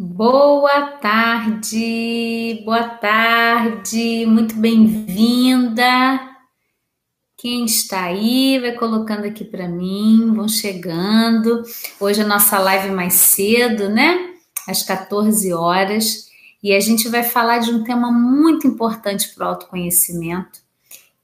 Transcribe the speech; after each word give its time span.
Boa 0.00 0.92
tarde, 1.00 2.62
boa 2.64 2.84
tarde, 2.84 4.24
muito 4.26 4.54
bem-vinda. 4.54 6.20
Quem 7.36 7.64
está 7.64 8.04
aí, 8.04 8.60
vai 8.60 8.76
colocando 8.76 9.24
aqui 9.24 9.44
para 9.44 9.66
mim, 9.66 10.32
vão 10.36 10.46
chegando. 10.46 11.64
Hoje 11.98 12.22
a 12.22 12.26
nossa 12.28 12.60
live 12.60 12.90
é 12.90 12.92
mais 12.92 13.14
cedo, 13.14 13.88
né? 13.88 14.34
Às 14.68 14.84
14 14.84 15.52
horas. 15.52 16.28
E 16.62 16.72
a 16.72 16.78
gente 16.78 17.08
vai 17.08 17.24
falar 17.24 17.58
de 17.58 17.72
um 17.72 17.82
tema 17.82 18.12
muito 18.12 18.68
importante 18.68 19.34
para 19.34 19.46
o 19.46 19.48
autoconhecimento. 19.48 20.60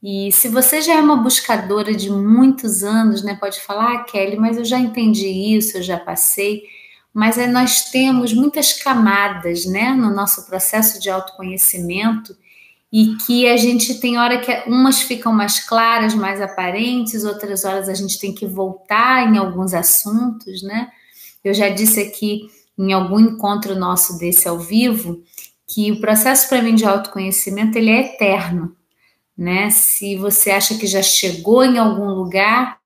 E 0.02 0.32
se 0.32 0.48
você 0.48 0.82
já 0.82 0.94
é 0.94 1.00
uma 1.00 1.18
buscadora 1.18 1.94
de 1.94 2.10
muitos 2.10 2.82
anos, 2.82 3.22
né, 3.22 3.36
pode 3.36 3.60
falar, 3.60 3.94
ah, 3.94 4.02
Kelly, 4.02 4.36
mas 4.36 4.56
eu 4.56 4.64
já 4.64 4.80
entendi 4.80 5.28
isso, 5.28 5.76
eu 5.76 5.82
já 5.84 5.96
passei. 5.96 6.64
Mas 7.14 7.38
é, 7.38 7.46
nós 7.46 7.90
temos 7.90 8.34
muitas 8.34 8.72
camadas, 8.72 9.64
né, 9.64 9.94
no 9.94 10.10
nosso 10.10 10.44
processo 10.46 11.00
de 11.00 11.08
autoconhecimento 11.08 12.36
e 12.92 13.16
que 13.16 13.48
a 13.48 13.56
gente 13.56 13.94
tem 14.00 14.18
hora 14.18 14.38
que 14.38 14.52
umas 14.68 15.02
ficam 15.02 15.32
mais 15.32 15.60
claras, 15.60 16.14
mais 16.14 16.40
aparentes, 16.40 17.24
outras 17.24 17.64
horas 17.64 17.88
a 17.88 17.94
gente 17.94 18.18
tem 18.18 18.34
que 18.34 18.46
voltar 18.46 19.32
em 19.32 19.36
alguns 19.36 19.74
assuntos, 19.74 20.62
né? 20.62 20.88
Eu 21.42 21.52
já 21.52 21.68
disse 21.68 22.00
aqui 22.00 22.48
em 22.78 22.92
algum 22.92 23.18
encontro 23.18 23.74
nosso 23.74 24.16
desse 24.18 24.46
ao 24.48 24.58
vivo 24.58 25.22
que 25.66 25.90
o 25.90 26.00
processo 26.00 26.48
para 26.48 26.62
mim 26.62 26.74
de 26.74 26.84
autoconhecimento 26.84 27.76
ele 27.76 27.90
é 27.90 28.14
eterno, 28.14 28.76
né? 29.36 29.70
Se 29.70 30.16
você 30.16 30.52
acha 30.52 30.76
que 30.76 30.86
já 30.86 31.02
chegou 31.02 31.64
em 31.64 31.78
algum 31.78 32.06
lugar, 32.06 32.78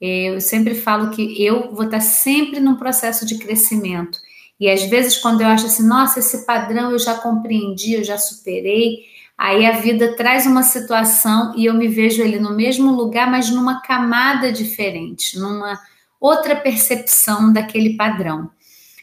eu 0.00 0.40
sempre 0.40 0.74
falo 0.74 1.10
que 1.10 1.42
eu 1.42 1.74
vou 1.74 1.84
estar 1.84 2.00
sempre 2.00 2.60
num 2.60 2.76
processo 2.76 3.24
de 3.26 3.38
crescimento. 3.38 4.18
E 4.58 4.70
às 4.70 4.84
vezes, 4.84 5.18
quando 5.18 5.42
eu 5.42 5.48
acho 5.48 5.66
assim, 5.66 5.86
nossa, 5.86 6.18
esse 6.18 6.46
padrão 6.46 6.90
eu 6.90 6.98
já 6.98 7.14
compreendi, 7.14 7.94
eu 7.94 8.04
já 8.04 8.16
superei, 8.16 9.04
Aí 9.38 9.66
a 9.66 9.72
vida 9.72 10.16
traz 10.16 10.46
uma 10.46 10.62
situação 10.62 11.52
e 11.56 11.66
eu 11.66 11.74
me 11.74 11.88
vejo 11.88 12.22
ali 12.22 12.38
no 12.38 12.56
mesmo 12.56 12.90
lugar, 12.90 13.30
mas 13.30 13.50
numa 13.50 13.82
camada 13.82 14.50
diferente, 14.50 15.38
numa 15.38 15.78
outra 16.18 16.56
percepção 16.56 17.52
daquele 17.52 17.96
padrão. 17.96 18.50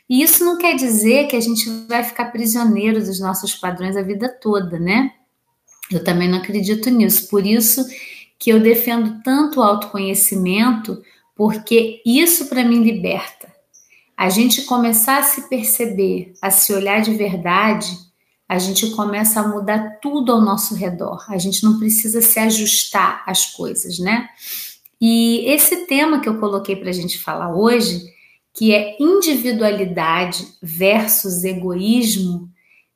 E 0.09 0.23
isso 0.23 0.43
não 0.43 0.57
quer 0.57 0.75
dizer 0.75 1.27
que 1.27 1.35
a 1.35 1.39
gente 1.39 1.69
vai 1.87 2.03
ficar 2.03 2.25
prisioneiro 2.25 2.99
dos 2.99 3.19
nossos 3.19 3.53
padrões 3.53 3.95
a 3.95 4.01
vida 4.01 4.27
toda, 4.27 4.79
né? 4.79 5.11
Eu 5.91 6.03
também 6.03 6.27
não 6.27 6.39
acredito 6.39 6.89
nisso. 6.89 7.29
Por 7.29 7.45
isso 7.45 7.85
que 8.39 8.49
eu 8.49 8.59
defendo 8.59 9.21
tanto 9.23 9.59
o 9.59 9.63
autoconhecimento, 9.63 11.01
porque 11.35 12.01
isso 12.05 12.47
para 12.47 12.63
mim 12.63 12.83
liberta. 12.83 13.51
A 14.15 14.29
gente 14.29 14.63
começar 14.63 15.19
a 15.19 15.23
se 15.23 15.49
perceber, 15.49 16.33
a 16.41 16.51
se 16.51 16.73
olhar 16.73 17.01
de 17.01 17.13
verdade, 17.13 17.97
a 18.47 18.59
gente 18.59 18.91
começa 18.91 19.39
a 19.39 19.47
mudar 19.47 19.99
tudo 20.01 20.31
ao 20.31 20.41
nosso 20.41 20.75
redor. 20.75 21.25
A 21.29 21.37
gente 21.37 21.63
não 21.63 21.79
precisa 21.79 22.21
se 22.21 22.39
ajustar 22.39 23.23
às 23.25 23.47
coisas, 23.47 23.97
né? 23.97 24.29
E 25.01 25.43
esse 25.51 25.87
tema 25.87 26.19
que 26.19 26.29
eu 26.29 26.39
coloquei 26.39 26.75
para 26.75 26.89
a 26.89 26.93
gente 26.93 27.17
falar 27.17 27.53
hoje, 27.53 28.05
que 28.53 28.73
é 28.73 28.95
individualidade 28.99 30.47
versus 30.61 31.43
egoísmo, 31.43 32.49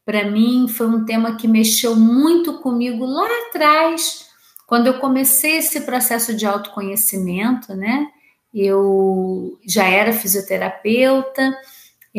para 0.06 0.30
mim 0.30 0.68
foi 0.68 0.88
um 0.88 1.04
tema 1.04 1.36
que 1.36 1.48
mexeu 1.48 1.96
muito 1.96 2.60
comigo 2.60 3.04
lá 3.06 3.28
atrás, 3.50 4.27
quando 4.68 4.88
eu 4.88 5.00
comecei 5.00 5.58
esse 5.58 5.82
processo 5.82 6.36
de 6.36 6.46
autoconhecimento, 6.46 7.74
né? 7.74 8.06
Eu 8.54 9.58
já 9.66 9.86
era 9.86 10.14
fisioterapeuta 10.14 11.58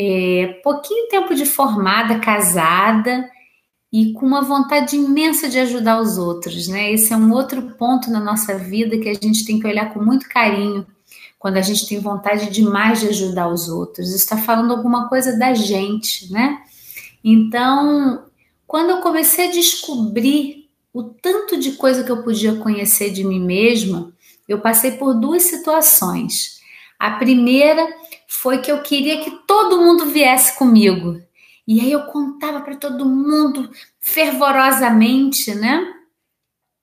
é, 0.00 0.60
pouquinho 0.62 1.08
tempo 1.08 1.34
de 1.34 1.44
formada, 1.44 2.20
casada 2.20 3.28
e 3.92 4.12
com 4.12 4.24
uma 4.24 4.42
vontade 4.42 4.96
imensa 4.96 5.48
de 5.48 5.58
ajudar 5.58 6.00
os 6.00 6.16
outros, 6.18 6.68
né? 6.68 6.92
Esse 6.92 7.12
é 7.12 7.16
um 7.16 7.32
outro 7.32 7.60
ponto 7.76 8.10
na 8.10 8.20
nossa 8.20 8.56
vida 8.56 8.98
que 8.98 9.08
a 9.08 9.14
gente 9.14 9.44
tem 9.44 9.58
que 9.58 9.66
olhar 9.66 9.92
com 9.92 10.00
muito 10.00 10.28
carinho 10.28 10.86
quando 11.38 11.56
a 11.56 11.62
gente 11.62 11.86
tem 11.86 11.98
vontade 11.98 12.50
demais 12.50 13.00
de 13.00 13.08
ajudar 13.08 13.48
os 13.48 13.68
outros. 13.68 14.14
Está 14.14 14.36
falando 14.36 14.72
alguma 14.72 15.08
coisa 15.08 15.36
da 15.36 15.52
gente, 15.52 16.32
né? 16.32 16.62
Então, 17.22 18.24
quando 18.66 18.90
eu 18.90 19.00
comecei 19.00 19.48
a 19.48 19.52
descobrir 19.52 20.57
o 20.92 21.02
tanto 21.02 21.58
de 21.58 21.72
coisa 21.72 22.02
que 22.02 22.10
eu 22.10 22.22
podia 22.22 22.56
conhecer 22.56 23.10
de 23.10 23.24
mim 23.24 23.40
mesma, 23.40 24.12
eu 24.48 24.60
passei 24.60 24.92
por 24.92 25.14
duas 25.14 25.42
situações. 25.42 26.60
A 26.98 27.12
primeira 27.12 27.86
foi 28.26 28.58
que 28.58 28.72
eu 28.72 28.82
queria 28.82 29.22
que 29.22 29.30
todo 29.46 29.80
mundo 29.80 30.06
viesse 30.06 30.56
comigo. 30.58 31.20
E 31.66 31.80
aí 31.80 31.92
eu 31.92 32.04
contava 32.04 32.60
para 32.60 32.76
todo 32.76 33.04
mundo 33.04 33.70
fervorosamente, 34.00 35.54
né? 35.54 35.97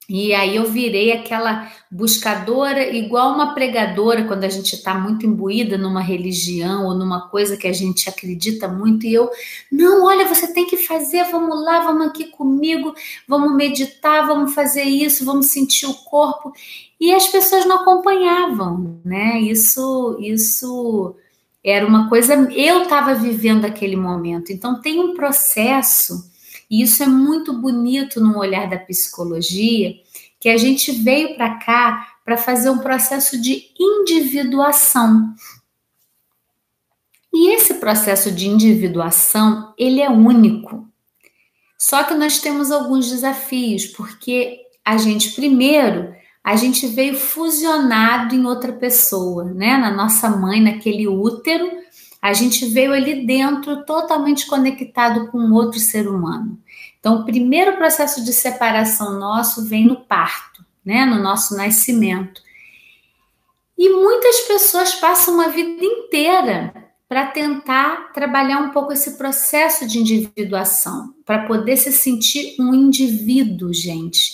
E 0.08 0.36
aí 0.36 0.56
eu 0.56 0.66
virei 0.66 1.12
aquela 1.12 1.72
buscadora, 1.90 2.96
igual 2.96 3.34
uma 3.34 3.56
pregadora, 3.56 4.26
quando 4.26 4.44
a 4.44 4.50
gente 4.50 4.74
está 4.74 4.94
muito 4.94 5.26
imbuída 5.26 5.78
numa 5.78 6.02
religião 6.02 6.86
ou 6.86 6.94
numa 6.94 7.28
coisa 7.30 7.58
que 7.58 7.68
a 7.68 7.74
gente 7.74 8.08
acredita 8.08 8.68
muito, 8.68 9.06
e 9.06 9.14
eu, 9.14 9.30
não, 9.72 10.06
olha, 10.06 10.28
você 10.28 10.54
tem 10.54 10.68
que 10.68 10.78
fazer, 10.78 11.24
vamos 11.32 11.64
lá, 11.64 11.80
vamos 11.80 12.08
aqui 12.08 12.26
comigo, 12.26 12.94
vamos 13.28 13.56
meditar, 13.56 14.28
vamos 14.28 14.54
fazer 14.54 14.84
isso, 14.84 15.26
vamos 15.26 15.48
sentir 15.48 15.88
o 15.88 15.94
corpo. 15.94 16.54
E 17.00 17.12
as 17.14 17.28
pessoas 17.28 17.66
não 17.66 17.78
acompanhavam, 17.78 19.00
né? 19.04 19.40
Isso, 19.42 20.18
isso 20.20 21.16
era 21.64 21.86
uma 21.86 22.08
coisa, 22.08 22.36
eu 22.52 22.84
estava 22.84 23.16
vivendo 23.16 23.66
aquele 23.66 23.96
momento. 23.96 24.54
Então 24.54 24.80
tem 24.80 25.00
um 25.00 25.16
processo, 25.16 26.30
e 26.70 26.82
isso 26.82 27.04
é 27.04 27.08
muito 27.08 27.54
bonito 27.54 28.20
no 28.20 28.38
olhar 28.38 28.70
da 28.70 28.78
psicologia, 28.78 29.94
que 30.40 30.50
a 30.50 30.58
gente 30.58 30.92
veio 30.92 31.36
para 31.36 31.56
cá 31.60 32.08
para 32.24 32.38
fazer 32.38 32.70
um 32.70 32.80
processo 32.80 33.40
de 33.40 33.72
individuação. 33.80 35.34
E 37.34 37.54
esse 37.54 37.76
processo 37.76 38.32
de 38.32 38.48
individuação, 38.48 39.74
ele 39.78 40.02
é 40.02 40.10
único. 40.10 40.88
Só 41.78 42.04
que 42.04 42.14
nós 42.14 42.40
temos 42.40 42.72
alguns 42.72 43.10
desafios, 43.10 43.86
porque 43.88 44.60
a 44.84 44.98
gente 44.98 45.32
primeiro 45.32 46.16
a 46.46 46.56
gente 46.56 46.86
veio 46.86 47.18
fusionado 47.18 48.36
em 48.36 48.46
outra 48.46 48.72
pessoa, 48.72 49.46
né? 49.46 49.78
Na 49.78 49.90
nossa 49.90 50.30
mãe, 50.30 50.62
naquele 50.62 51.08
útero, 51.08 51.72
a 52.26 52.34
gente 52.34 52.66
veio 52.66 52.92
ali 52.92 53.24
dentro 53.24 53.86
totalmente 53.86 54.48
conectado 54.48 55.28
com 55.28 55.52
outro 55.52 55.80
ser 55.80 56.08
humano. 56.08 56.60
Então, 57.00 57.18
o 57.18 57.24
primeiro 57.24 57.78
processo 57.78 58.26
de 58.26 58.34
separação 58.34 59.20
nosso 59.20 59.64
vem 59.66 59.86
no 59.86 59.98
parto, 59.98 60.66
né? 60.84 61.06
No 61.06 61.22
nosso 61.22 61.56
nascimento. 61.56 62.42
E 63.78 63.90
muitas 63.90 64.40
pessoas 64.42 64.96
passam 64.96 65.36
uma 65.36 65.50
vida 65.50 65.86
inteira 65.86 66.74
para 67.08 67.28
tentar 67.28 68.12
trabalhar 68.12 68.58
um 68.58 68.72
pouco 68.72 68.92
esse 68.92 69.20
processo 69.20 69.88
de 69.88 70.00
individuação, 70.00 71.14
para 71.24 71.46
poder 71.46 71.78
se 71.78 71.92
sentir 71.92 72.56
um 72.60 72.74
indivíduo, 72.74 73.72
gente. 73.72 74.32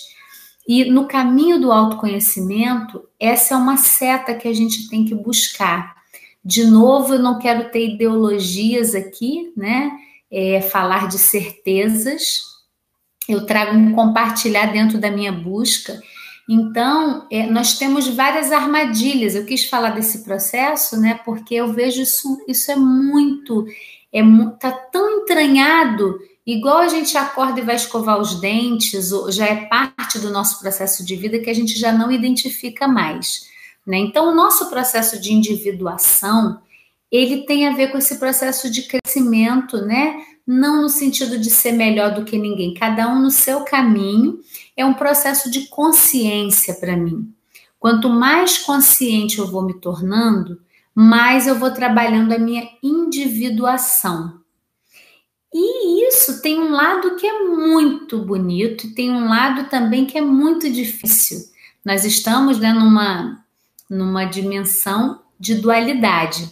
E 0.66 0.86
no 0.86 1.06
caminho 1.06 1.60
do 1.60 1.70
autoconhecimento, 1.70 3.06
essa 3.20 3.52
é 3.52 3.56
uma 3.58 3.76
seta 3.76 4.32
que 4.32 4.48
a 4.48 4.54
gente 4.54 4.88
tem 4.88 5.04
que 5.04 5.14
buscar. 5.14 6.01
De 6.44 6.64
novo, 6.64 7.14
eu 7.14 7.18
não 7.18 7.38
quero 7.38 7.70
ter 7.70 7.94
ideologias 7.94 8.94
aqui, 8.94 9.52
né? 9.56 9.90
É, 10.30 10.60
falar 10.60 11.08
de 11.08 11.18
certezas. 11.18 12.42
Eu 13.28 13.46
trago 13.46 13.76
um 13.76 13.92
compartilhar 13.92 14.66
dentro 14.66 14.98
da 14.98 15.10
minha 15.10 15.32
busca. 15.32 16.00
Então, 16.48 17.26
é, 17.30 17.46
nós 17.46 17.78
temos 17.78 18.08
várias 18.08 18.50
armadilhas. 18.50 19.34
Eu 19.34 19.44
quis 19.44 19.64
falar 19.64 19.90
desse 19.90 20.24
processo, 20.24 21.00
né? 21.00 21.20
Porque 21.24 21.54
eu 21.54 21.72
vejo 21.72 22.02
isso, 22.02 22.42
isso 22.48 22.70
é 22.72 22.76
muito, 22.76 23.64
é 24.12 24.22
tá 24.58 24.72
tão 24.72 25.20
entranhado 25.20 26.18
Igual 26.46 26.78
a 26.78 26.88
gente 26.88 27.16
acorda 27.16 27.60
e 27.60 27.64
vai 27.64 27.76
escovar 27.76 28.20
os 28.20 28.40
dentes, 28.40 29.10
já 29.30 29.46
é 29.46 29.66
parte 29.66 30.18
do 30.18 30.30
nosso 30.30 30.58
processo 30.58 31.04
de 31.04 31.14
vida 31.14 31.38
que 31.38 31.48
a 31.48 31.54
gente 31.54 31.78
já 31.78 31.92
não 31.92 32.10
identifica 32.10 32.88
mais. 32.88 33.48
Né? 33.86 33.98
Então, 33.98 34.30
o 34.30 34.34
nosso 34.34 34.70
processo 34.70 35.20
de 35.20 35.32
individuação, 35.32 36.60
ele 37.10 37.44
tem 37.44 37.66
a 37.66 37.74
ver 37.74 37.90
com 37.90 37.98
esse 37.98 38.18
processo 38.18 38.70
de 38.70 38.82
crescimento, 38.82 39.78
né? 39.84 40.16
Não 40.46 40.82
no 40.82 40.88
sentido 40.88 41.38
de 41.38 41.50
ser 41.50 41.72
melhor 41.72 42.14
do 42.14 42.24
que 42.24 42.38
ninguém, 42.38 42.74
cada 42.74 43.08
um 43.08 43.20
no 43.20 43.30
seu 43.30 43.60
caminho, 43.64 44.40
é 44.76 44.84
um 44.84 44.94
processo 44.94 45.50
de 45.50 45.68
consciência 45.68 46.74
para 46.74 46.96
mim. 46.96 47.32
Quanto 47.78 48.08
mais 48.08 48.58
consciente 48.58 49.38
eu 49.38 49.46
vou 49.46 49.62
me 49.62 49.74
tornando, 49.74 50.60
mais 50.94 51.46
eu 51.46 51.58
vou 51.58 51.70
trabalhando 51.70 52.32
a 52.32 52.38
minha 52.38 52.68
individuação. 52.82 54.40
E 55.52 56.08
isso 56.08 56.40
tem 56.40 56.58
um 56.58 56.70
lado 56.70 57.16
que 57.16 57.26
é 57.26 57.40
muito 57.40 58.18
bonito 58.24 58.94
tem 58.94 59.10
um 59.10 59.28
lado 59.28 59.68
também 59.68 60.06
que 60.06 60.16
é 60.16 60.22
muito 60.22 60.70
difícil. 60.70 61.38
Nós 61.84 62.04
estamos 62.04 62.58
né, 62.58 62.72
numa, 62.72 63.41
numa 63.92 64.24
dimensão 64.24 65.20
de 65.38 65.54
dualidade. 65.56 66.50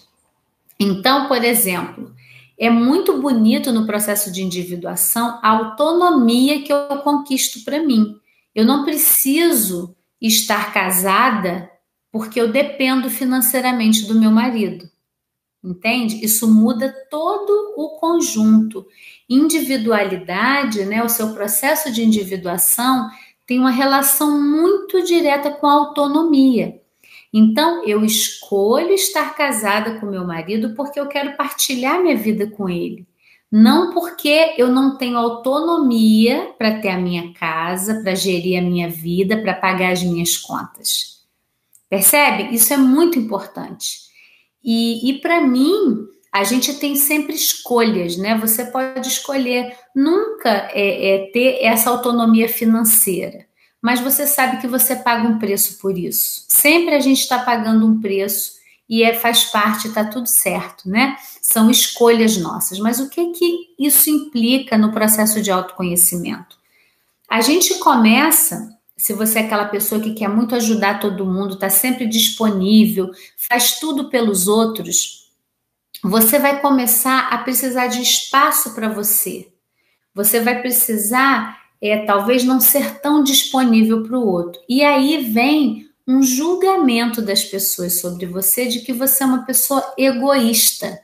Então, 0.78 1.26
por 1.26 1.42
exemplo, 1.42 2.14
é 2.58 2.69
muito 2.69 3.20
bonito 3.20 3.72
no 3.72 3.87
processo 3.87 4.31
de 4.31 4.42
individuação 4.42 5.38
a 5.42 5.48
autonomia 5.48 6.62
que 6.62 6.72
eu 6.72 6.98
conquisto 6.98 7.64
para 7.64 7.82
mim. 7.82 8.16
Eu 8.54 8.66
não 8.66 8.84
preciso 8.84 9.96
estar 10.20 10.72
casada 10.72 11.70
porque 12.12 12.38
eu 12.38 12.52
dependo 12.52 13.08
financeiramente 13.08 14.04
do 14.04 14.19
meu 14.19 14.31
marido. 14.31 14.90
Entende? 15.62 16.22
Isso 16.25 16.46
muda 16.46 16.94
todo 17.10 17.75
o 17.76 17.98
conjunto. 17.98 18.87
Individualidade, 19.28 20.84
né, 20.84 21.02
o 21.02 21.08
seu 21.08 21.32
processo 21.32 21.90
de 21.90 22.04
individuação 22.04 23.10
tem 23.46 23.58
uma 23.58 23.70
relação 23.70 24.40
muito 24.42 25.02
direta 25.02 25.50
com 25.50 25.66
a 25.66 25.72
autonomia. 25.72 26.81
Então, 27.32 27.84
eu 27.86 28.04
escolho 28.04 28.92
estar 28.92 29.34
casada 29.34 29.98
com 29.98 30.06
meu 30.06 30.26
marido 30.26 30.74
porque 30.74 30.98
eu 30.98 31.06
quero 31.06 31.36
partilhar 31.36 32.02
minha 32.02 32.16
vida 32.16 32.48
com 32.48 32.68
ele. 32.68 33.06
Não 33.50 33.92
porque 33.92 34.54
eu 34.58 34.68
não 34.68 34.96
tenho 34.96 35.18
autonomia 35.18 36.54
para 36.56 36.80
ter 36.80 36.90
a 36.90 36.98
minha 36.98 37.32
casa, 37.34 38.00
para 38.02 38.14
gerir 38.14 38.58
a 38.58 38.62
minha 38.62 38.88
vida, 38.88 39.40
para 39.42 39.54
pagar 39.54 39.92
as 39.92 40.02
minhas 40.02 40.36
contas. 40.36 41.20
Percebe? 41.88 42.54
Isso 42.54 42.72
é 42.72 42.76
muito 42.76 43.18
importante. 43.18 43.98
E, 44.62 45.10
e 45.10 45.18
para 45.20 45.40
mim, 45.40 46.06
a 46.32 46.44
gente 46.44 46.74
tem 46.74 46.94
sempre 46.94 47.34
escolhas, 47.34 48.16
né? 48.16 48.38
Você 48.38 48.66
pode 48.66 49.08
escolher 49.08 49.76
nunca 49.94 50.70
é, 50.72 51.14
é, 51.14 51.30
ter 51.32 51.58
essa 51.64 51.90
autonomia 51.90 52.48
financeira, 52.48 53.46
mas 53.80 54.00
você 54.00 54.26
sabe 54.26 54.60
que 54.60 54.66
você 54.66 54.96
paga 54.96 55.26
um 55.26 55.38
preço 55.38 55.78
por 55.78 55.96
isso. 55.96 56.44
Sempre 56.48 56.94
a 56.94 57.00
gente 57.00 57.20
está 57.20 57.38
pagando 57.38 57.86
um 57.86 58.00
preço 58.00 58.52
e 58.88 59.02
é, 59.02 59.14
faz 59.14 59.44
parte, 59.44 59.88
está 59.88 60.04
tudo 60.04 60.26
certo, 60.26 60.88
né? 60.88 61.16
São 61.40 61.70
escolhas 61.70 62.36
nossas. 62.36 62.78
Mas 62.78 62.98
o 63.00 63.08
que 63.08 63.32
que 63.32 63.74
isso 63.78 64.10
implica 64.10 64.76
no 64.76 64.92
processo 64.92 65.40
de 65.40 65.50
autoconhecimento? 65.50 66.58
A 67.28 67.40
gente 67.40 67.78
começa 67.78 68.76
se 69.00 69.14
você 69.14 69.38
é 69.38 69.42
aquela 69.44 69.64
pessoa 69.64 69.98
que 69.98 70.12
quer 70.12 70.28
muito 70.28 70.54
ajudar 70.54 71.00
todo 71.00 71.24
mundo, 71.24 71.54
está 71.54 71.70
sempre 71.70 72.06
disponível, 72.06 73.10
faz 73.48 73.80
tudo 73.80 74.10
pelos 74.10 74.46
outros, 74.46 75.32
você 76.04 76.38
vai 76.38 76.60
começar 76.60 77.28
a 77.28 77.38
precisar 77.38 77.86
de 77.86 78.02
espaço 78.02 78.74
para 78.74 78.90
você. 78.90 79.50
Você 80.14 80.40
vai 80.40 80.60
precisar, 80.60 81.59
é, 81.80 82.04
talvez, 82.04 82.44
não 82.44 82.60
ser 82.60 83.00
tão 83.00 83.22
disponível 83.22 84.02
para 84.02 84.18
o 84.18 84.26
outro. 84.26 84.60
E 84.68 84.84
aí 84.84 85.18
vem 85.32 85.88
um 86.06 86.22
julgamento 86.22 87.22
das 87.22 87.44
pessoas 87.44 88.00
sobre 88.00 88.26
você 88.26 88.66
de 88.66 88.80
que 88.80 88.92
você 88.92 89.22
é 89.22 89.26
uma 89.26 89.44
pessoa 89.44 89.94
egoísta. 89.96 91.00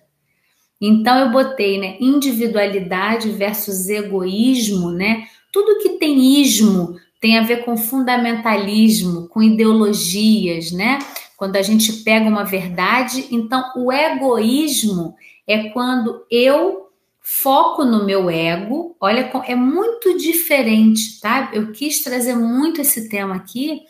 Então 0.80 1.18
eu 1.18 1.30
botei, 1.30 1.78
né, 1.78 1.96
individualidade 2.00 3.30
versus 3.30 3.88
egoísmo, 3.88 4.90
né? 4.90 5.26
Tudo 5.52 5.78
que 5.78 5.90
tem 5.90 6.40
ismo 6.40 6.96
tem 7.20 7.38
a 7.38 7.42
ver 7.42 7.64
com 7.64 7.76
fundamentalismo, 7.76 9.26
com 9.28 9.42
ideologias, 9.42 10.70
né? 10.72 10.98
Quando 11.36 11.56
a 11.56 11.62
gente 11.62 11.92
pega 12.02 12.28
uma 12.28 12.44
verdade, 12.44 13.26
então 13.30 13.72
o 13.76 13.92
egoísmo 13.92 15.14
é 15.46 15.70
quando 15.70 16.24
eu 16.30 16.85
foco 17.28 17.84
no 17.84 18.06
meu 18.06 18.30
ego. 18.30 18.96
Olha, 19.00 19.28
é 19.48 19.56
muito 19.56 20.16
diferente, 20.16 21.18
tá? 21.20 21.50
Eu 21.52 21.72
quis 21.72 22.00
trazer 22.00 22.36
muito 22.36 22.80
esse 22.80 23.08
tema 23.08 23.34
aqui, 23.34 23.80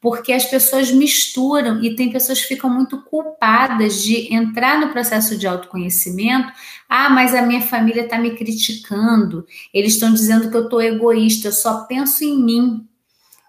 porque 0.00 0.32
as 0.32 0.46
pessoas 0.46 0.90
misturam 0.90 1.84
e 1.84 1.94
tem 1.94 2.10
pessoas 2.10 2.40
que 2.40 2.48
ficam 2.48 2.70
muito 2.70 3.02
culpadas 3.02 4.02
de 4.02 4.32
entrar 4.32 4.80
no 4.80 4.92
processo 4.92 5.36
de 5.36 5.46
autoconhecimento. 5.46 6.50
Ah, 6.88 7.10
mas 7.10 7.34
a 7.34 7.42
minha 7.42 7.60
família 7.60 8.04
está 8.04 8.16
me 8.16 8.30
criticando, 8.30 9.46
eles 9.74 9.92
estão 9.92 10.10
dizendo 10.10 10.50
que 10.50 10.56
eu 10.56 10.64
estou 10.64 10.80
egoísta, 10.80 11.48
eu 11.48 11.52
só 11.52 11.84
penso 11.84 12.24
em 12.24 12.42
mim. 12.42 12.88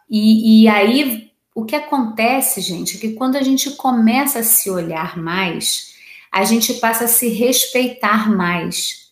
E, 0.10 0.64
e 0.64 0.68
aí 0.68 1.32
o 1.56 1.64
que 1.64 1.76
acontece, 1.76 2.60
gente, 2.60 2.98
é 2.98 3.00
que 3.00 3.14
quando 3.14 3.38
a 3.38 3.44
gente 3.44 3.72
começa 3.72 4.40
a 4.40 4.44
se 4.44 4.70
olhar 4.70 5.18
mais, 5.18 5.96
a 6.30 6.44
gente 6.44 6.74
passa 6.74 7.06
a 7.06 7.08
se 7.08 7.30
respeitar 7.30 8.30
mais. 8.30 9.07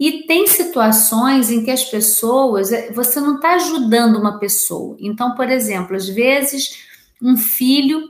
E 0.00 0.22
tem 0.26 0.46
situações 0.46 1.50
em 1.50 1.62
que 1.62 1.70
as 1.70 1.84
pessoas, 1.84 2.72
é, 2.72 2.90
você 2.90 3.20
não 3.20 3.34
está 3.36 3.56
ajudando 3.56 4.16
uma 4.18 4.38
pessoa. 4.38 4.96
Então, 4.98 5.34
por 5.34 5.50
exemplo, 5.50 5.94
às 5.94 6.08
vezes 6.08 6.82
um 7.20 7.36
filho 7.36 8.08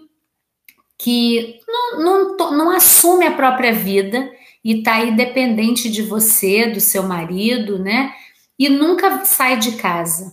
que 0.96 1.58
não, 1.66 2.37
não, 2.37 2.50
não 2.52 2.70
assume 2.70 3.26
a 3.26 3.34
própria 3.34 3.72
vida 3.72 4.31
e 4.62 4.78
está 4.78 4.96
aí 4.96 5.16
dependente 5.16 5.90
de 5.90 6.02
você, 6.02 6.69
do 6.69 6.78
seu 6.78 7.02
marido, 7.02 7.76
né? 7.76 8.14
E 8.56 8.69
nunca 8.69 9.25
sai 9.25 9.58
de 9.58 9.72
casa. 9.72 10.32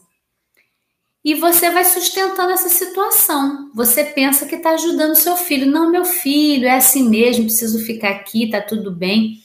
E 1.26 1.34
você 1.34 1.72
vai 1.72 1.86
sustentando 1.86 2.52
essa 2.52 2.70
situação. 2.70 3.72
Você 3.74 4.04
pensa 4.04 4.46
que 4.46 4.56
está 4.56 4.72
ajudando 4.72 5.16
seu 5.16 5.36
filho. 5.36 5.66
Não, 5.66 5.90
meu 5.90 6.06
filho, 6.06 6.68
é 6.68 6.76
assim 6.76 7.10
mesmo, 7.10 7.46
preciso 7.46 7.84
ficar 7.84 8.10
aqui, 8.12 8.50
tá 8.50 8.62
tudo 8.62 8.92
bem. 8.92 9.42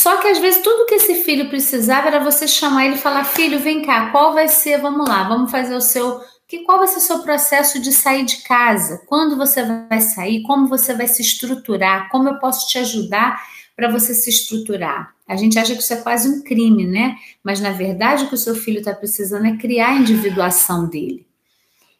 Só 0.00 0.16
que 0.16 0.28
às 0.28 0.38
vezes 0.38 0.62
tudo 0.62 0.86
que 0.86 0.94
esse 0.94 1.22
filho 1.24 1.50
precisava 1.50 2.06
era 2.06 2.24
você 2.24 2.48
chamar 2.48 2.86
ele 2.86 2.94
e 2.94 2.98
falar: 2.98 3.22
"Filho, 3.22 3.58
vem 3.60 3.82
cá, 3.82 4.10
qual 4.10 4.32
vai 4.32 4.48
ser? 4.48 4.80
Vamos 4.80 5.06
lá, 5.06 5.28
vamos 5.28 5.50
fazer 5.50 5.74
o 5.74 5.80
seu 5.82 6.22
que 6.48 6.60
qual 6.60 6.78
vai 6.78 6.88
ser 6.88 6.96
o 6.96 7.02
seu 7.02 7.18
processo 7.18 7.78
de 7.78 7.92
sair 7.92 8.24
de 8.24 8.38
casa? 8.38 9.02
Quando 9.06 9.36
você 9.36 9.62
vai 9.62 10.00
sair? 10.00 10.42
Como 10.42 10.66
você 10.68 10.94
vai 10.94 11.06
se 11.06 11.20
estruturar? 11.20 12.08
Como 12.08 12.30
eu 12.30 12.38
posso 12.38 12.66
te 12.66 12.78
ajudar 12.78 13.42
para 13.76 13.90
você 13.90 14.14
se 14.14 14.30
estruturar?" 14.30 15.14
A 15.28 15.36
gente 15.36 15.58
acha 15.58 15.74
que 15.74 15.82
isso 15.82 15.92
é 15.92 15.98
quase 15.98 16.30
um 16.30 16.42
crime, 16.42 16.86
né? 16.86 17.16
Mas 17.44 17.60
na 17.60 17.70
verdade 17.70 18.24
o 18.24 18.28
que 18.28 18.34
o 18.34 18.38
seu 18.38 18.54
filho 18.54 18.78
está 18.78 18.94
precisando 18.94 19.46
é 19.46 19.56
criar 19.58 19.90
a 19.90 19.96
individuação 19.96 20.88
dele. 20.88 21.26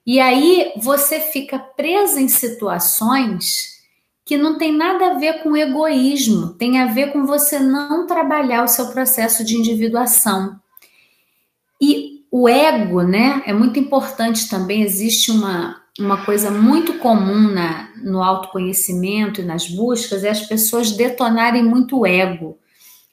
E 0.06 0.18
aí 0.18 0.72
você 0.78 1.20
fica 1.20 1.58
presa 1.58 2.18
em 2.18 2.28
situações 2.28 3.79
que 4.24 4.36
não 4.36 4.58
tem 4.58 4.76
nada 4.76 5.08
a 5.08 5.14
ver 5.14 5.42
com 5.42 5.56
egoísmo, 5.56 6.54
tem 6.54 6.78
a 6.78 6.86
ver 6.86 7.12
com 7.12 7.26
você 7.26 7.58
não 7.58 8.06
trabalhar 8.06 8.64
o 8.64 8.68
seu 8.68 8.88
processo 8.88 9.44
de 9.44 9.56
individuação. 9.56 10.58
E 11.80 12.20
o 12.30 12.48
ego, 12.48 13.02
né, 13.02 13.42
é 13.46 13.52
muito 13.52 13.78
importante 13.78 14.48
também, 14.48 14.82
existe 14.82 15.30
uma, 15.30 15.80
uma 15.98 16.24
coisa 16.24 16.50
muito 16.50 16.94
comum 16.98 17.50
na, 17.52 17.88
no 17.96 18.22
autoconhecimento 18.22 19.40
e 19.40 19.44
nas 19.44 19.68
buscas, 19.68 20.22
é 20.22 20.30
as 20.30 20.42
pessoas 20.42 20.92
detonarem 20.92 21.64
muito 21.64 21.98
o 21.98 22.06
ego. 22.06 22.58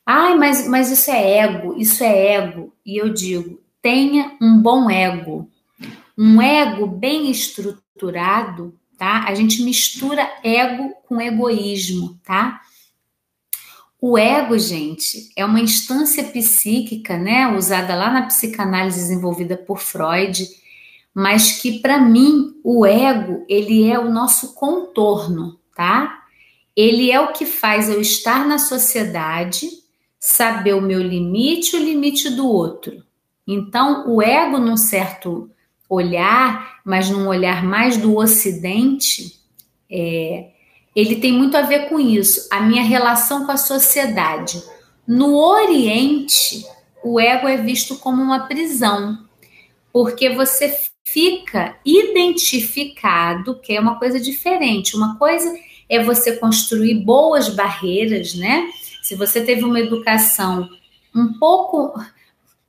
Ai, 0.05 0.35
mas, 0.35 0.67
mas 0.67 0.91
isso 0.91 1.09
é 1.11 1.39
ego, 1.39 1.75
isso 1.77 2.03
é 2.03 2.35
ego. 2.35 2.73
E 2.85 2.97
eu 2.97 3.09
digo, 3.09 3.59
tenha 3.81 4.37
um 4.41 4.57
bom 4.61 4.89
ego. 4.89 5.49
Um 6.17 6.41
ego 6.41 6.87
bem 6.87 7.29
estruturado 7.29 8.73
tá? 8.97 9.25
A 9.25 9.35
gente 9.35 9.61
mistura 9.61 10.27
ego 10.43 10.93
com 11.07 11.21
egoísmo, 11.21 12.19
tá? 12.23 12.61
O 13.99 14.17
ego, 14.17 14.57
gente, 14.59 15.31
é 15.35 15.43
uma 15.43 15.59
instância 15.59 16.23
psíquica, 16.23 17.17
né, 17.17 17.47
usada 17.55 17.95
lá 17.95 18.11
na 18.11 18.27
psicanálise 18.27 18.99
desenvolvida 18.99 19.57
por 19.57 19.79
Freud, 19.79 20.47
mas 21.13 21.59
que 21.61 21.79
para 21.79 21.99
mim 21.99 22.59
o 22.63 22.85
ego, 22.85 23.43
ele 23.49 23.89
é 23.89 23.97
o 23.97 24.11
nosso 24.11 24.53
contorno, 24.53 25.59
tá? 25.75 26.23
Ele 26.75 27.09
é 27.09 27.19
o 27.19 27.33
que 27.33 27.43
faz 27.43 27.89
eu 27.89 27.99
estar 27.99 28.45
na 28.47 28.59
sociedade, 28.59 29.67
saber 30.19 30.75
o 30.75 30.81
meu 30.81 31.01
limite 31.01 31.75
e 31.75 31.79
o 31.79 31.83
limite 31.83 32.29
do 32.29 32.47
outro. 32.47 33.03
Então, 33.47 34.07
o 34.07 34.21
ego, 34.21 34.59
num 34.59 34.77
certo 34.77 35.49
olhar, 35.89 36.79
mas 36.83 37.09
num 37.09 37.27
olhar 37.27 37.63
mais 37.63 37.97
do 37.97 38.17
Ocidente, 38.17 39.39
é, 39.89 40.49
ele 40.95 41.17
tem 41.17 41.31
muito 41.31 41.55
a 41.55 41.61
ver 41.61 41.89
com 41.89 41.99
isso, 41.99 42.47
a 42.51 42.61
minha 42.61 42.83
relação 42.83 43.45
com 43.45 43.51
a 43.51 43.57
sociedade. 43.57 44.61
No 45.07 45.37
Oriente, 45.37 46.65
o 47.03 47.19
ego 47.19 47.47
é 47.47 47.57
visto 47.57 47.97
como 47.97 48.21
uma 48.21 48.47
prisão, 48.47 49.17
porque 49.93 50.29
você 50.29 50.75
fica 51.05 51.77
identificado, 51.85 53.59
que 53.59 53.73
é 53.73 53.79
uma 53.79 53.97
coisa 53.97 54.19
diferente. 54.19 54.95
Uma 54.95 55.17
coisa 55.17 55.57
é 55.87 56.03
você 56.03 56.35
construir 56.35 56.95
boas 56.95 57.47
barreiras, 57.49 58.35
né? 58.35 58.69
Se 59.01 59.15
você 59.15 59.41
teve 59.41 59.63
uma 59.63 59.79
educação 59.79 60.69
um 61.15 61.33
pouco 61.39 61.97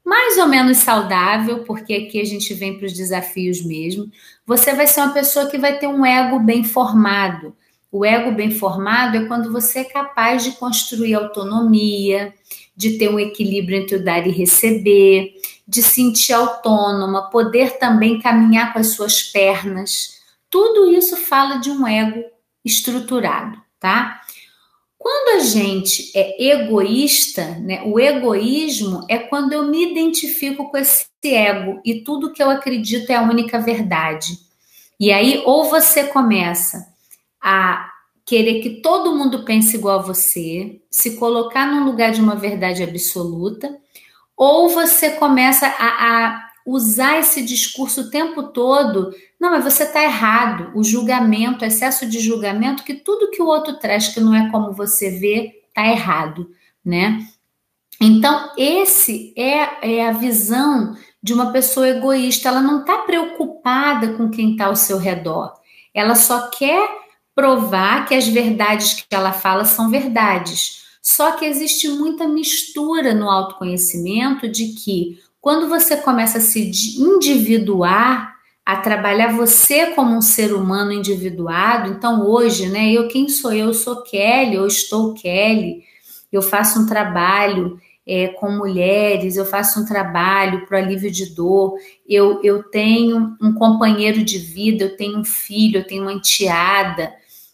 mais 0.08 0.38
ou 0.38 0.48
menos 0.48 0.78
saudável, 0.78 1.64
porque 1.64 1.92
aqui 1.92 2.18
a 2.18 2.24
gente 2.24 2.54
vem 2.54 2.78
para 2.78 2.86
os 2.86 2.94
desafios 2.94 3.62
mesmo. 3.62 4.10
Você 4.46 4.72
vai 4.72 4.86
ser 4.86 5.02
uma 5.02 5.12
pessoa 5.12 5.50
que 5.50 5.58
vai 5.58 5.78
ter 5.78 5.86
um 5.86 6.04
ego 6.04 6.40
bem 6.40 6.64
formado. 6.64 7.54
O 7.92 8.06
ego 8.06 8.32
bem 8.32 8.50
formado 8.50 9.18
é 9.18 9.26
quando 9.26 9.52
você 9.52 9.80
é 9.80 9.84
capaz 9.84 10.42
de 10.44 10.52
construir 10.52 11.12
autonomia, 11.12 12.32
de 12.74 12.96
ter 12.96 13.10
um 13.10 13.20
equilíbrio 13.20 13.76
entre 13.76 13.96
o 13.96 14.02
dar 14.02 14.26
e 14.26 14.30
receber, 14.30 15.34
de 15.66 15.82
sentir 15.82 16.32
autônoma, 16.32 17.28
poder 17.28 17.78
também 17.78 18.18
caminhar 18.18 18.72
com 18.72 18.78
as 18.78 18.92
suas 18.92 19.22
pernas. 19.22 20.22
Tudo 20.48 20.90
isso 20.90 21.18
fala 21.18 21.58
de 21.58 21.70
um 21.70 21.86
ego 21.86 22.24
estruturado, 22.64 23.60
tá? 23.78 24.22
Quando 24.98 25.40
a 25.40 25.44
gente 25.44 26.10
é 26.14 26.50
egoísta, 26.52 27.44
né, 27.60 27.82
o 27.84 28.00
egoísmo 28.00 29.06
é 29.08 29.18
quando 29.18 29.52
eu 29.52 29.64
me 29.66 29.92
identifico 29.92 30.68
com 30.70 30.76
esse 30.76 31.06
ego 31.24 31.80
e 31.84 32.02
tudo 32.02 32.32
que 32.32 32.42
eu 32.42 32.50
acredito 32.50 33.10
é 33.10 33.14
a 33.14 33.22
única 33.22 33.60
verdade. 33.60 34.38
E 34.98 35.12
aí, 35.12 35.40
ou 35.46 35.64
você 35.64 36.04
começa 36.08 36.92
a 37.40 37.92
querer 38.26 38.60
que 38.60 38.82
todo 38.82 39.14
mundo 39.14 39.44
pense 39.44 39.76
igual 39.76 40.00
a 40.00 40.02
você, 40.02 40.80
se 40.90 41.16
colocar 41.16 41.66
num 41.66 41.84
lugar 41.84 42.10
de 42.10 42.20
uma 42.20 42.34
verdade 42.34 42.82
absoluta, 42.82 43.78
ou 44.36 44.68
você 44.68 45.12
começa 45.12 45.66
a, 45.66 46.26
a 46.26 46.47
usar 46.68 47.18
esse 47.18 47.42
discurso 47.42 48.02
o 48.02 48.10
tempo 48.10 48.42
todo. 48.42 49.10
Não, 49.40 49.50
mas 49.50 49.64
você 49.64 49.84
está 49.84 50.02
errado. 50.02 50.70
O 50.74 50.84
julgamento, 50.84 51.64
o 51.64 51.66
excesso 51.66 52.06
de 52.06 52.20
julgamento, 52.20 52.84
que 52.84 52.92
tudo 52.92 53.30
que 53.30 53.40
o 53.40 53.46
outro 53.46 53.78
traz 53.78 54.08
que 54.08 54.20
não 54.20 54.34
é 54.34 54.50
como 54.50 54.72
você 54.72 55.10
vê, 55.10 55.62
está 55.68 55.86
errado, 55.88 56.50
né? 56.84 57.26
Então, 57.98 58.52
esse 58.56 59.32
é, 59.34 59.96
é 59.98 60.08
a 60.08 60.12
visão 60.12 60.94
de 61.22 61.32
uma 61.32 61.52
pessoa 61.52 61.88
egoísta. 61.88 62.48
Ela 62.48 62.60
não 62.60 62.80
está 62.80 62.98
preocupada 62.98 64.12
com 64.12 64.28
quem 64.28 64.52
está 64.52 64.66
ao 64.66 64.76
seu 64.76 64.98
redor. 64.98 65.54
Ela 65.94 66.14
só 66.14 66.50
quer 66.50 66.86
provar 67.34 68.06
que 68.06 68.14
as 68.14 68.28
verdades 68.28 68.92
que 68.94 69.14
ela 69.14 69.32
fala 69.32 69.64
são 69.64 69.90
verdades. 69.90 70.84
Só 71.00 71.32
que 71.32 71.46
existe 71.46 71.88
muita 71.88 72.28
mistura 72.28 73.14
no 73.14 73.30
autoconhecimento 73.30 74.46
de 74.46 74.74
que 74.74 75.18
quando 75.40 75.68
você 75.68 75.96
começa 75.96 76.38
a 76.38 76.40
se 76.40 76.70
individuar, 77.00 78.34
a 78.64 78.76
trabalhar 78.76 79.34
você 79.34 79.92
como 79.92 80.14
um 80.14 80.20
ser 80.20 80.52
humano 80.52 80.92
individuado, 80.92 81.90
então 81.90 82.26
hoje, 82.26 82.68
né, 82.68 82.92
eu 82.92 83.08
quem 83.08 83.28
sou 83.28 83.52
eu? 83.52 83.68
Eu 83.68 83.74
sou 83.74 84.02
Kelly, 84.02 84.56
eu 84.56 84.66
estou 84.66 85.14
Kelly, 85.14 85.84
eu 86.30 86.42
faço 86.42 86.80
um 86.80 86.86
trabalho 86.86 87.80
é, 88.06 88.28
com 88.28 88.50
mulheres, 88.50 89.36
eu 89.36 89.46
faço 89.46 89.80
um 89.80 89.84
trabalho 89.86 90.66
para 90.66 90.78
alívio 90.78 91.10
de 91.10 91.34
dor, 91.34 91.78
eu, 92.06 92.40
eu 92.42 92.62
tenho 92.62 93.36
um 93.40 93.54
companheiro 93.54 94.22
de 94.24 94.38
vida, 94.38 94.84
eu 94.84 94.96
tenho 94.96 95.18
um 95.18 95.24
filho, 95.24 95.78
eu 95.78 95.86
tenho 95.86 96.02
uma 96.02 96.12
enteada, 96.12 97.12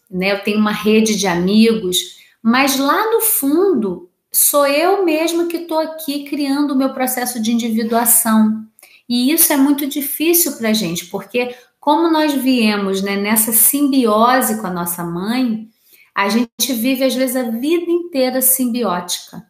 né, 0.09 0.31
eu 0.31 0.39
tenho 0.39 0.59
uma 0.59 0.71
rede 0.71 1.17
de 1.17 1.27
amigos, 1.27 1.97
mas 2.41 2.77
lá 2.77 3.11
no 3.11 3.21
fundo 3.21 4.09
sou 4.35 4.67
eu 4.67 5.05
mesma 5.05 5.47
que 5.47 5.57
estou 5.57 5.79
aqui 5.79 6.25
criando 6.25 6.71
o 6.71 6.75
meu 6.75 6.93
processo 6.93 7.41
de 7.41 7.53
individuação. 7.53 8.65
E 9.07 9.31
isso 9.31 9.53
é 9.53 9.55
muito 9.55 9.87
difícil 9.87 10.57
para 10.57 10.69
a 10.69 10.73
gente, 10.73 11.05
porque 11.05 11.55
como 11.79 12.11
nós 12.11 12.33
viemos 12.33 13.01
né, 13.01 13.15
nessa 13.15 13.53
simbiose 13.53 14.59
com 14.59 14.67
a 14.67 14.73
nossa 14.73 15.05
mãe, 15.05 15.69
a 16.13 16.27
gente 16.27 16.73
vive 16.73 17.05
às 17.05 17.15
vezes 17.15 17.35
a 17.37 17.43
vida 17.43 17.89
inteira 17.89 18.41
simbiótica. 18.41 19.45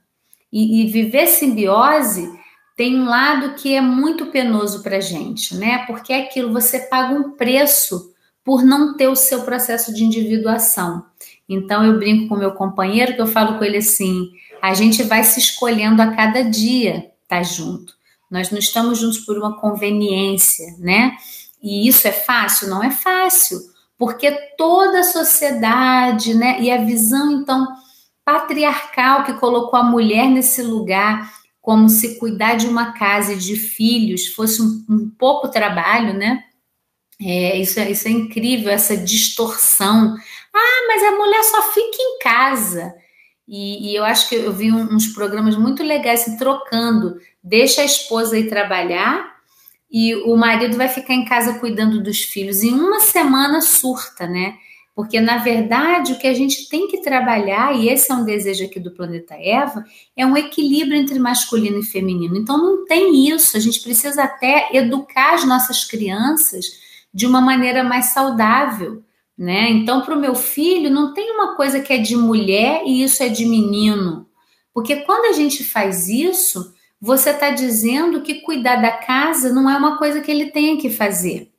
E, 0.53 0.83
e 0.83 0.87
viver 0.87 1.27
simbiose 1.27 2.31
tem 2.77 2.99
um 2.99 3.05
lado 3.05 3.55
que 3.55 3.73
é 3.73 3.81
muito 3.81 4.27
penoso 4.27 4.83
para 4.83 4.97
a 4.97 5.01
gente, 5.01 5.55
né? 5.55 5.85
Porque 5.87 6.13
é 6.13 6.21
aquilo, 6.21 6.53
você 6.53 6.79
paga 6.81 7.13
um 7.15 7.31
preço 7.31 8.13
por 8.43 8.63
não 8.63 8.95
ter 8.95 9.07
o 9.07 9.15
seu 9.15 9.41
processo 9.41 9.91
de 9.93 10.03
individuação. 10.03 11.05
Então 11.49 11.83
eu 11.83 11.97
brinco 11.97 12.29
com 12.29 12.35
meu 12.35 12.51
companheiro 12.51 13.15
que 13.15 13.21
eu 13.21 13.27
falo 13.27 13.57
com 13.57 13.63
ele 13.63 13.77
assim: 13.77 14.31
a 14.65 14.73
gente 14.73 15.03
vai 15.03 15.23
se 15.23 15.39
escolhendo 15.39 16.01
a 16.01 16.15
cada 16.15 16.43
dia 16.43 17.11
estar 17.21 17.37
tá 17.37 17.43
junto. 17.43 17.93
Nós 18.31 18.49
não 18.49 18.57
estamos 18.57 18.97
juntos 18.97 19.19
por 19.19 19.37
uma 19.37 19.59
conveniência, 19.59 20.75
né? 20.79 21.15
E 21.61 21.87
isso 21.87 22.07
é 22.07 22.11
fácil? 22.11 22.67
Não 22.67 22.83
é 22.83 22.89
fácil, 22.89 23.59
porque 23.95 24.31
toda 24.57 25.01
a 25.01 25.03
sociedade, 25.03 26.33
né, 26.33 26.59
e 26.59 26.71
a 26.71 26.83
visão 26.83 27.31
então 27.31 27.67
patriarcal 28.25 29.23
que 29.23 29.33
colocou 29.33 29.77
a 29.77 29.83
mulher 29.83 30.27
nesse 30.27 30.63
lugar, 30.63 31.31
como 31.61 31.87
se 31.87 32.17
cuidar 32.17 32.55
de 32.55 32.65
uma 32.65 32.91
casa 32.93 33.33
e 33.33 33.37
de 33.37 33.55
filhos 33.55 34.29
fosse 34.29 34.63
um, 34.63 34.83
um 34.89 35.11
pouco 35.11 35.47
trabalho, 35.47 36.15
né? 36.15 36.43
É, 37.21 37.55
isso, 37.59 37.79
é, 37.79 37.91
isso 37.91 38.07
é 38.07 38.11
incrível, 38.11 38.71
essa 38.71 38.97
distorção. 38.97 40.15
Ah, 40.51 40.85
mas 40.87 41.03
a 41.03 41.11
mulher 41.11 41.43
só 41.43 41.61
fica 41.71 41.97
em 41.99 42.17
casa. 42.17 43.04
E, 43.47 43.91
e 43.91 43.95
eu 43.95 44.03
acho 44.03 44.27
que 44.27 44.35
eu 44.35 44.51
vi 44.51 44.71
uns 44.71 45.07
programas 45.07 45.55
muito 45.55 45.83
legais 45.83 46.21
assim, 46.21 46.37
trocando. 46.37 47.19
Deixa 47.43 47.81
a 47.81 47.85
esposa 47.85 48.37
ir 48.37 48.49
trabalhar 48.49 49.35
e 49.89 50.15
o 50.15 50.35
marido 50.35 50.75
vai 50.75 50.89
ficar 50.89 51.13
em 51.13 51.25
casa 51.25 51.59
cuidando 51.59 52.01
dos 52.01 52.21
filhos. 52.21 52.63
Em 52.63 52.73
uma 52.73 52.99
semana 52.99 53.61
surta, 53.61 54.27
né? 54.27 54.55
Porque, 54.95 55.19
na 55.19 55.37
verdade, 55.37 56.13
o 56.13 56.17
que 56.17 56.25
a 56.25 56.33
gente 56.33 56.69
tem 56.69 56.87
que 56.87 57.01
trabalhar, 57.01 57.75
e 57.75 57.89
esse 57.89 58.09
é 58.09 58.15
um 58.15 58.23
desejo 58.23 58.63
aqui 58.63 58.79
do 58.79 58.91
planeta 58.91 59.35
Eva, 59.37 59.83
é 60.15 60.25
um 60.25 60.37
equilíbrio 60.37 60.95
entre 60.97 61.19
masculino 61.19 61.79
e 61.79 61.85
feminino. 61.85 62.37
Então, 62.37 62.57
não 62.57 62.85
tem 62.85 63.27
isso. 63.27 63.57
A 63.57 63.59
gente 63.59 63.81
precisa 63.81 64.23
até 64.23 64.69
educar 64.73 65.33
as 65.33 65.45
nossas 65.45 65.83
crianças 65.83 66.65
de 67.13 67.27
uma 67.27 67.41
maneira 67.41 67.83
mais 67.83 68.07
saudável 68.07 69.03
né? 69.37 69.69
Então, 69.69 70.01
para 70.01 70.15
o 70.15 70.19
meu 70.19 70.35
filho, 70.35 70.89
não 70.89 71.13
tem 71.13 71.31
uma 71.31 71.55
coisa 71.55 71.79
que 71.79 71.91
é 71.91 71.97
de 71.97 72.15
mulher 72.15 72.83
e 72.85 73.03
isso 73.03 73.21
é 73.21 73.29
de 73.29 73.45
menino. 73.45 74.27
Porque 74.73 74.97
quando 74.97 75.25
a 75.25 75.31
gente 75.31 75.63
faz 75.63 76.07
isso, 76.07 76.73
você 76.99 77.31
está 77.31 77.49
dizendo 77.49 78.21
que 78.21 78.41
cuidar 78.41 78.77
da 78.77 78.91
casa 78.91 79.53
não 79.53 79.69
é 79.69 79.77
uma 79.77 79.97
coisa 79.97 80.21
que 80.21 80.31
ele 80.31 80.51
tenha 80.51 80.77
que 80.77 80.89
fazer. 80.89 81.51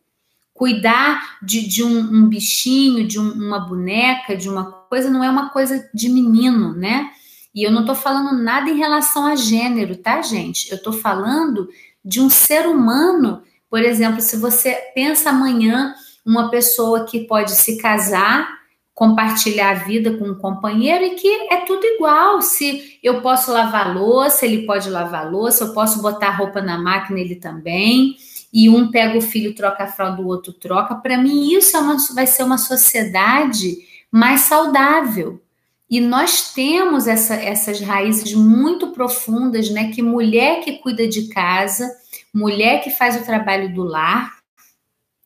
Cuidar 0.52 1.38
de, 1.42 1.66
de 1.68 1.85
um, 1.85 1.99
um 1.99 2.28
bichinho, 2.28 3.06
de 3.06 3.21
um, 3.21 3.30
uma 3.30 3.61
boneca, 3.61 4.37
de 4.37 4.49
uma 4.49 4.64
coisa, 4.73 5.11
não 5.11 5.23
é 5.23 5.28
uma 5.28 5.50
coisa 5.50 5.88
de 5.95 6.09
menino, 6.09 6.75
né? 6.75 7.11
E 7.54 7.62
eu 7.62 7.71
não 7.71 7.80
estou 7.80 7.95
falando 7.95 8.42
nada 8.42 8.68
em 8.71 8.76
relação 8.76 9.26
a 9.26 9.35
gênero, 9.35 9.97
tá, 9.97 10.21
gente? 10.23 10.71
Eu 10.71 10.76
estou 10.76 10.92
falando 10.92 11.68
de 12.04 12.21
um 12.21 12.28
ser 12.28 12.66
humano. 12.66 13.42
Por 13.68 13.80
exemplo, 13.80 14.21
se 14.21 14.37
você 14.37 14.75
pensa 14.95 15.30
amanhã 15.30 15.95
uma 16.26 16.50
pessoa 16.50 17.04
que 17.04 17.21
pode 17.21 17.52
se 17.52 17.78
casar, 17.78 18.56
compartilhar 18.92 19.71
a 19.71 19.75
vida 19.75 20.16
com 20.16 20.25
um 20.25 20.35
companheiro 20.35 21.04
e 21.04 21.11
que 21.11 21.28
é 21.52 21.59
tudo 21.59 21.85
igual. 21.85 22.42
Se 22.42 22.99
eu 23.02 23.23
posso 23.23 23.52
lavar 23.52 23.95
louça, 23.95 24.45
ele 24.45 24.66
pode 24.66 24.90
lavar 24.90 25.30
louça, 25.30 25.64
eu 25.64 25.73
posso 25.73 26.02
botar 26.02 26.30
roupa 26.30 26.61
na 26.61 26.76
máquina, 26.76 27.21
ele 27.21 27.37
também. 27.37 28.16
E 28.52 28.68
um 28.68 28.90
pega 28.90 29.16
o 29.16 29.21
filho, 29.21 29.54
troca 29.54 29.85
a 29.85 29.87
fralda, 29.87 30.21
o 30.21 30.26
outro 30.26 30.52
troca. 30.52 30.97
Para 30.97 31.16
mim, 31.18 31.52
isso 31.52 31.76
é 31.76 31.80
uma, 31.80 31.97
vai 32.14 32.26
ser 32.26 32.42
uma 32.42 32.59
sociedade 32.59 33.76
mais 34.11 34.42
saudável. 34.42 35.40
E 35.88 36.00
nós 36.00 36.52
temos 36.52 37.06
essa, 37.06 37.35
essas 37.35 37.80
raízes 37.80 38.33
muito 38.35 38.88
profundas, 38.88 39.71
né? 39.71 39.92
Que 39.92 40.02
mulher 40.02 40.64
que 40.64 40.78
cuida 40.78 41.06
de 41.06 41.28
casa, 41.28 41.88
mulher 42.35 42.83
que 42.83 42.90
faz 42.90 43.14
o 43.14 43.25
trabalho 43.25 43.73
do 43.73 43.85
lar, 43.85 44.35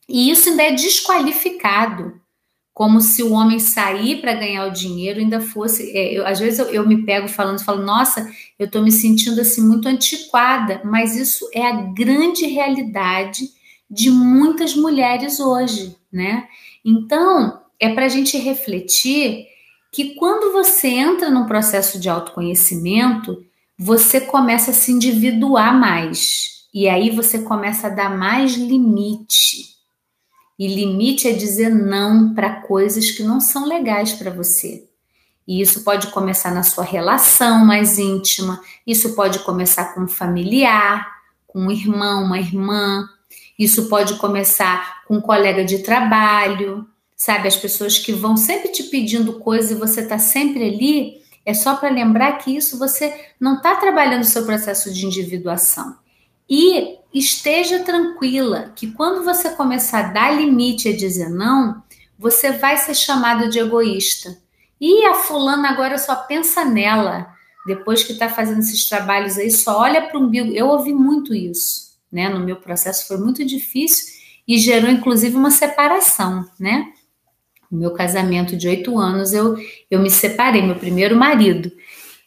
e 0.07 0.29
isso 0.29 0.49
ainda 0.49 0.63
é 0.63 0.71
desqualificado, 0.71 2.19
como 2.73 3.01
se 3.01 3.21
o 3.21 3.33
homem 3.33 3.59
sair 3.59 4.21
para 4.21 4.33
ganhar 4.33 4.65
o 4.65 4.71
dinheiro 4.71 5.19
ainda 5.19 5.41
fosse. 5.41 5.91
É, 5.95 6.13
eu, 6.17 6.25
às 6.25 6.39
vezes 6.39 6.59
eu, 6.59 6.67
eu, 6.67 6.87
me 6.87 7.03
pego 7.03 7.27
falando, 7.27 7.63
falo, 7.63 7.83
nossa, 7.83 8.29
eu 8.57 8.65
estou 8.65 8.81
me 8.81 8.91
sentindo 8.91 9.41
assim 9.41 9.61
muito 9.61 9.87
antiquada, 9.87 10.81
mas 10.83 11.15
isso 11.15 11.49
é 11.53 11.65
a 11.65 11.81
grande 11.93 12.45
realidade 12.45 13.49
de 13.89 14.09
muitas 14.09 14.75
mulheres 14.75 15.39
hoje, 15.39 15.95
né? 16.11 16.47
Então, 16.83 17.61
é 17.79 17.93
para 17.93 18.05
a 18.05 18.09
gente 18.09 18.37
refletir 18.37 19.47
que 19.91 20.15
quando 20.15 20.53
você 20.53 20.87
entra 20.87 21.29
num 21.29 21.45
processo 21.45 21.99
de 21.99 22.07
autoconhecimento, 22.07 23.43
você 23.77 24.21
começa 24.21 24.71
a 24.71 24.73
se 24.73 24.91
individuar 24.91 25.77
mais. 25.77 26.61
E 26.73 26.87
aí 26.87 27.09
você 27.09 27.39
começa 27.39 27.87
a 27.87 27.89
dar 27.89 28.15
mais 28.15 28.53
limite. 28.53 29.71
E 30.61 30.67
limite 30.67 31.27
é 31.27 31.33
dizer 31.33 31.73
não 31.73 32.35
para 32.35 32.61
coisas 32.61 33.09
que 33.09 33.23
não 33.23 33.39
são 33.41 33.65
legais 33.65 34.13
para 34.13 34.29
você. 34.29 34.87
E 35.47 35.59
isso 35.59 35.83
pode 35.83 36.11
começar 36.11 36.51
na 36.51 36.61
sua 36.61 36.83
relação 36.83 37.65
mais 37.65 37.97
íntima, 37.97 38.61
isso 38.85 39.15
pode 39.15 39.39
começar 39.39 39.95
com 39.95 40.01
um 40.01 40.07
familiar, 40.07 41.07
com 41.47 41.61
um 41.61 41.71
irmão, 41.71 42.25
uma 42.25 42.37
irmã, 42.37 43.09
isso 43.57 43.89
pode 43.89 44.19
começar 44.19 45.01
com 45.07 45.15
um 45.15 45.19
colega 45.21 45.65
de 45.65 45.79
trabalho, 45.79 46.87
sabe? 47.17 47.47
As 47.47 47.55
pessoas 47.55 47.97
que 47.97 48.13
vão 48.13 48.37
sempre 48.37 48.69
te 48.69 48.83
pedindo 48.83 49.39
coisas 49.39 49.71
e 49.71 49.79
você 49.79 50.01
está 50.01 50.19
sempre 50.19 50.63
ali, 50.63 51.23
é 51.43 51.55
só 51.55 51.75
para 51.75 51.89
lembrar 51.89 52.33
que 52.33 52.55
isso 52.55 52.77
você 52.77 53.31
não 53.39 53.55
está 53.55 53.77
trabalhando 53.77 54.21
o 54.21 54.25
seu 54.25 54.45
processo 54.45 54.93
de 54.93 55.07
individuação. 55.07 55.97
E 56.53 56.97
esteja 57.13 57.79
tranquila 57.79 58.73
que 58.75 58.91
quando 58.91 59.23
você 59.23 59.51
começar 59.51 59.99
a 59.99 60.11
dar 60.11 60.35
limite 60.35 60.89
a 60.89 60.97
dizer 60.97 61.29
não, 61.29 61.81
você 62.19 62.51
vai 62.51 62.75
ser 62.75 62.93
chamado 62.93 63.49
de 63.49 63.57
egoísta. 63.57 64.37
E 64.79 65.05
a 65.05 65.13
fulana 65.13 65.69
agora 65.69 65.97
só 65.97 66.13
pensa 66.13 66.65
nela. 66.65 67.33
Depois 67.65 68.03
que 68.03 68.11
está 68.11 68.27
fazendo 68.27 68.59
esses 68.59 68.89
trabalhos 68.89 69.37
aí, 69.37 69.49
só 69.49 69.79
olha 69.79 70.01
para 70.01 70.19
o 70.19 70.23
umbigo. 70.23 70.51
Eu 70.51 70.67
ouvi 70.67 70.91
muito 70.91 71.33
isso, 71.33 71.97
né? 72.11 72.27
No 72.27 72.41
meu 72.41 72.57
processo 72.57 73.07
foi 73.07 73.17
muito 73.17 73.45
difícil 73.45 74.13
e 74.45 74.57
gerou 74.57 74.91
inclusive 74.91 75.37
uma 75.37 75.51
separação, 75.51 76.45
né? 76.59 76.91
O 77.71 77.75
meu 77.77 77.91
casamento 77.91 78.57
de 78.57 78.67
oito 78.67 78.99
anos, 78.99 79.31
eu, 79.31 79.55
eu 79.89 80.01
me 80.01 80.11
separei, 80.11 80.61
meu 80.61 80.75
primeiro 80.75 81.15
marido. 81.15 81.71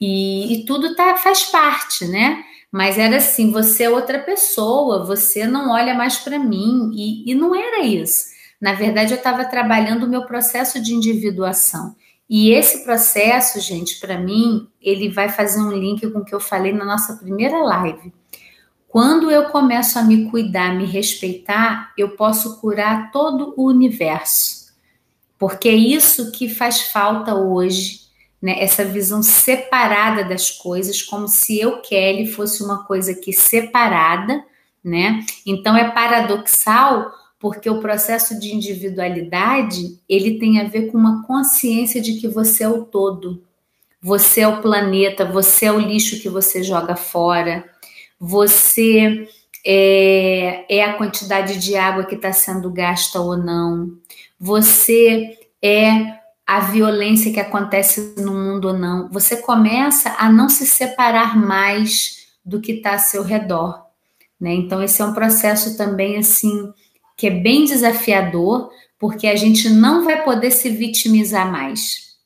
E, 0.00 0.54
e 0.54 0.64
tudo 0.64 0.96
tá, 0.96 1.14
faz 1.16 1.42
parte, 1.42 2.06
né? 2.06 2.42
Mas 2.74 2.98
era 2.98 3.18
assim: 3.18 3.52
você 3.52 3.84
é 3.84 3.88
outra 3.88 4.18
pessoa, 4.18 5.04
você 5.04 5.46
não 5.46 5.70
olha 5.70 5.94
mais 5.94 6.18
para 6.18 6.40
mim. 6.40 6.90
E, 6.92 7.30
e 7.30 7.32
não 7.32 7.54
era 7.54 7.84
isso. 7.84 8.24
Na 8.60 8.74
verdade, 8.74 9.12
eu 9.12 9.16
estava 9.16 9.44
trabalhando 9.44 10.02
o 10.02 10.08
meu 10.08 10.26
processo 10.26 10.82
de 10.82 10.92
individuação. 10.92 11.94
E 12.28 12.50
esse 12.50 12.82
processo, 12.82 13.60
gente, 13.60 14.00
para 14.00 14.18
mim, 14.18 14.66
ele 14.82 15.08
vai 15.08 15.28
fazer 15.28 15.60
um 15.60 15.70
link 15.70 16.04
com 16.10 16.18
o 16.18 16.24
que 16.24 16.34
eu 16.34 16.40
falei 16.40 16.72
na 16.72 16.84
nossa 16.84 17.14
primeira 17.14 17.58
live. 17.58 18.12
Quando 18.88 19.30
eu 19.30 19.44
começo 19.50 19.96
a 19.96 20.02
me 20.02 20.28
cuidar, 20.28 20.74
me 20.74 20.84
respeitar, 20.84 21.92
eu 21.96 22.16
posso 22.16 22.60
curar 22.60 23.12
todo 23.12 23.54
o 23.56 23.68
universo. 23.68 24.74
Porque 25.38 25.68
é 25.68 25.74
isso 25.74 26.32
que 26.32 26.48
faz 26.48 26.80
falta 26.80 27.36
hoje, 27.36 28.03
né? 28.44 28.62
Essa 28.62 28.84
visão 28.84 29.22
separada 29.22 30.22
das 30.22 30.50
coisas, 30.50 31.00
como 31.00 31.26
se 31.26 31.58
eu, 31.58 31.80
Kelly, 31.80 32.26
fosse 32.26 32.62
uma 32.62 32.84
coisa 32.84 33.12
aqui 33.12 33.32
separada, 33.32 34.44
né? 34.84 35.24
Então 35.46 35.74
é 35.74 35.90
paradoxal 35.90 37.10
porque 37.40 37.70
o 37.70 37.80
processo 37.80 38.38
de 38.38 38.54
individualidade 38.54 39.98
ele 40.06 40.38
tem 40.38 40.60
a 40.60 40.64
ver 40.64 40.92
com 40.92 40.98
uma 40.98 41.26
consciência 41.26 42.02
de 42.02 42.20
que 42.20 42.28
você 42.28 42.64
é 42.64 42.68
o 42.68 42.84
todo. 42.84 43.42
Você 44.02 44.42
é 44.42 44.48
o 44.48 44.60
planeta, 44.60 45.24
você 45.24 45.64
é 45.64 45.72
o 45.72 45.78
lixo 45.78 46.20
que 46.20 46.28
você 46.28 46.62
joga 46.62 46.96
fora, 46.96 47.64
você 48.20 49.26
é, 49.64 50.66
é 50.68 50.84
a 50.84 50.92
quantidade 50.98 51.58
de 51.58 51.76
água 51.76 52.04
que 52.04 52.14
está 52.14 52.30
sendo 52.30 52.70
gasta 52.70 53.18
ou 53.18 53.38
não, 53.38 53.96
você 54.38 55.38
é 55.62 56.23
a 56.46 56.60
violência 56.60 57.32
que 57.32 57.40
acontece 57.40 58.14
no 58.18 58.34
mundo 58.34 58.68
ou 58.68 58.74
não. 58.74 59.08
Você 59.10 59.36
começa 59.36 60.14
a 60.18 60.30
não 60.30 60.48
se 60.48 60.66
separar 60.66 61.36
mais 61.36 62.26
do 62.44 62.60
que 62.60 62.72
está 62.72 62.92
ao 62.92 62.98
seu 62.98 63.22
redor. 63.22 63.82
Né? 64.38 64.52
Então, 64.54 64.82
esse 64.82 65.00
é 65.00 65.04
um 65.04 65.14
processo 65.14 65.76
também 65.76 66.18
assim 66.18 66.72
que 67.16 67.28
é 67.28 67.30
bem 67.30 67.64
desafiador, 67.64 68.70
porque 68.98 69.26
a 69.26 69.36
gente 69.36 69.70
não 69.70 70.04
vai 70.04 70.22
poder 70.24 70.50
se 70.50 70.68
vitimizar 70.68 71.50
mais. 71.50 72.16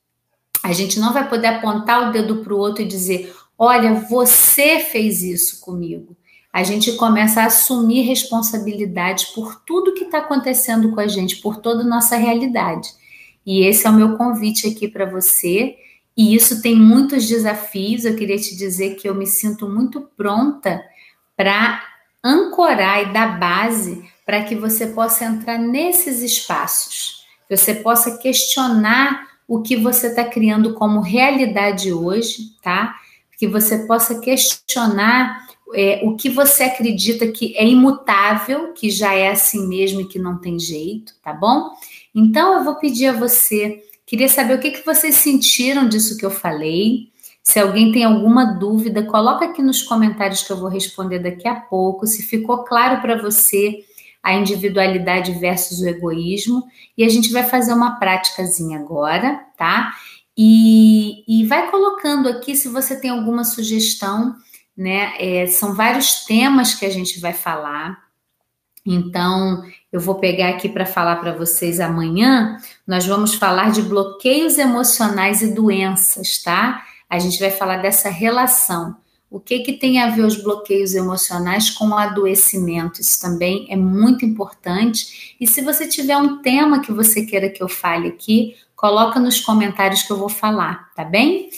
A 0.62 0.72
gente 0.72 0.98
não 0.98 1.12
vai 1.12 1.28
poder 1.28 1.48
apontar 1.48 2.08
o 2.08 2.12
dedo 2.12 2.36
para 2.36 2.54
o 2.54 2.58
outro 2.58 2.82
e 2.82 2.88
dizer: 2.88 3.34
olha, 3.56 3.94
você 3.94 4.80
fez 4.80 5.22
isso 5.22 5.60
comigo. 5.60 6.16
A 6.52 6.64
gente 6.64 6.92
começa 6.92 7.42
a 7.42 7.46
assumir 7.46 8.02
responsabilidade 8.02 9.28
por 9.34 9.62
tudo 9.66 9.94
que 9.94 10.04
está 10.04 10.18
acontecendo 10.18 10.90
com 10.92 11.00
a 11.00 11.06
gente, 11.06 11.36
por 11.36 11.58
toda 11.58 11.82
a 11.82 11.86
nossa 11.86 12.16
realidade. 12.16 12.88
E 13.44 13.64
esse 13.64 13.86
é 13.86 13.90
o 13.90 13.94
meu 13.94 14.16
convite 14.16 14.66
aqui 14.66 14.88
para 14.88 15.06
você. 15.06 15.76
E 16.16 16.34
isso 16.34 16.60
tem 16.60 16.76
muitos 16.76 17.26
desafios. 17.26 18.04
Eu 18.04 18.16
queria 18.16 18.36
te 18.36 18.56
dizer 18.56 18.96
que 18.96 19.08
eu 19.08 19.14
me 19.14 19.26
sinto 19.26 19.68
muito 19.68 20.00
pronta 20.16 20.82
para 21.36 21.82
ancorar 22.22 23.02
e 23.02 23.12
dar 23.12 23.38
base 23.38 24.04
para 24.26 24.42
que 24.42 24.54
você 24.54 24.88
possa 24.88 25.24
entrar 25.24 25.56
nesses 25.58 26.20
espaços, 26.20 27.24
que 27.48 27.56
você 27.56 27.74
possa 27.76 28.18
questionar 28.18 29.26
o 29.46 29.62
que 29.62 29.76
você 29.76 30.08
está 30.08 30.24
criando 30.24 30.74
como 30.74 31.00
realidade 31.00 31.90
hoje, 31.92 32.50
tá? 32.62 32.94
Que 33.38 33.48
você 33.48 33.86
possa 33.86 34.20
questionar 34.20 35.46
é, 35.74 36.00
o 36.02 36.16
que 36.16 36.28
você 36.28 36.64
acredita 36.64 37.26
que 37.28 37.56
é 37.56 37.66
imutável, 37.66 38.72
que 38.74 38.90
já 38.90 39.14
é 39.14 39.30
assim 39.30 39.66
mesmo 39.66 40.02
e 40.02 40.06
que 40.06 40.18
não 40.18 40.38
tem 40.38 40.58
jeito, 40.58 41.14
tá 41.22 41.32
bom? 41.32 41.70
Então 42.18 42.54
eu 42.54 42.64
vou 42.64 42.74
pedir 42.74 43.06
a 43.06 43.12
você, 43.12 43.80
queria 44.04 44.28
saber 44.28 44.54
o 44.54 44.58
que, 44.58 44.72
que 44.72 44.84
vocês 44.84 45.14
sentiram 45.14 45.88
disso 45.88 46.18
que 46.18 46.26
eu 46.26 46.32
falei. 46.32 47.12
Se 47.44 47.60
alguém 47.60 47.92
tem 47.92 48.02
alguma 48.02 48.58
dúvida, 48.58 49.04
coloca 49.04 49.44
aqui 49.44 49.62
nos 49.62 49.82
comentários 49.82 50.42
que 50.42 50.52
eu 50.52 50.56
vou 50.56 50.68
responder 50.68 51.20
daqui 51.20 51.46
a 51.46 51.54
pouco. 51.54 52.08
Se 52.08 52.24
ficou 52.24 52.64
claro 52.64 53.00
para 53.00 53.22
você 53.22 53.84
a 54.20 54.34
individualidade 54.34 55.30
versus 55.34 55.78
o 55.78 55.86
egoísmo, 55.88 56.64
e 56.96 57.04
a 57.04 57.08
gente 57.08 57.32
vai 57.32 57.44
fazer 57.44 57.72
uma 57.72 58.00
práticazinha 58.00 58.80
agora, 58.80 59.40
tá? 59.56 59.94
E, 60.36 61.22
e 61.28 61.46
vai 61.46 61.70
colocando 61.70 62.28
aqui 62.28 62.56
se 62.56 62.68
você 62.68 63.00
tem 63.00 63.10
alguma 63.10 63.44
sugestão, 63.44 64.34
né? 64.76 65.12
É, 65.20 65.46
são 65.46 65.72
vários 65.72 66.24
temas 66.24 66.74
que 66.74 66.84
a 66.84 66.90
gente 66.90 67.20
vai 67.20 67.32
falar. 67.32 68.07
Então, 68.90 69.62
eu 69.92 70.00
vou 70.00 70.14
pegar 70.14 70.48
aqui 70.48 70.66
para 70.66 70.86
falar 70.86 71.16
para 71.16 71.36
vocês 71.36 71.78
amanhã. 71.78 72.56
Nós 72.86 73.04
vamos 73.04 73.34
falar 73.34 73.70
de 73.70 73.82
bloqueios 73.82 74.56
emocionais 74.56 75.42
e 75.42 75.54
doenças, 75.54 76.42
tá? 76.42 76.82
A 77.08 77.18
gente 77.18 77.38
vai 77.38 77.50
falar 77.50 77.76
dessa 77.76 78.08
relação. 78.08 78.96
O 79.30 79.38
que, 79.38 79.58
que 79.58 79.74
tem 79.74 80.00
a 80.00 80.08
ver 80.08 80.22
os 80.22 80.42
bloqueios 80.42 80.94
emocionais 80.94 81.68
com 81.68 81.88
o 81.88 81.98
adoecimento? 81.98 83.02
Isso 83.02 83.20
também 83.20 83.66
é 83.68 83.76
muito 83.76 84.24
importante. 84.24 85.36
E 85.38 85.46
se 85.46 85.60
você 85.60 85.86
tiver 85.86 86.16
um 86.16 86.40
tema 86.40 86.80
que 86.80 86.90
você 86.90 87.26
queira 87.26 87.50
que 87.50 87.62
eu 87.62 87.68
fale 87.68 88.08
aqui, 88.08 88.56
coloca 88.74 89.20
nos 89.20 89.38
comentários 89.38 90.02
que 90.02 90.10
eu 90.10 90.16
vou 90.16 90.30
falar, 90.30 90.90
tá 90.94 91.04
bem? 91.04 91.50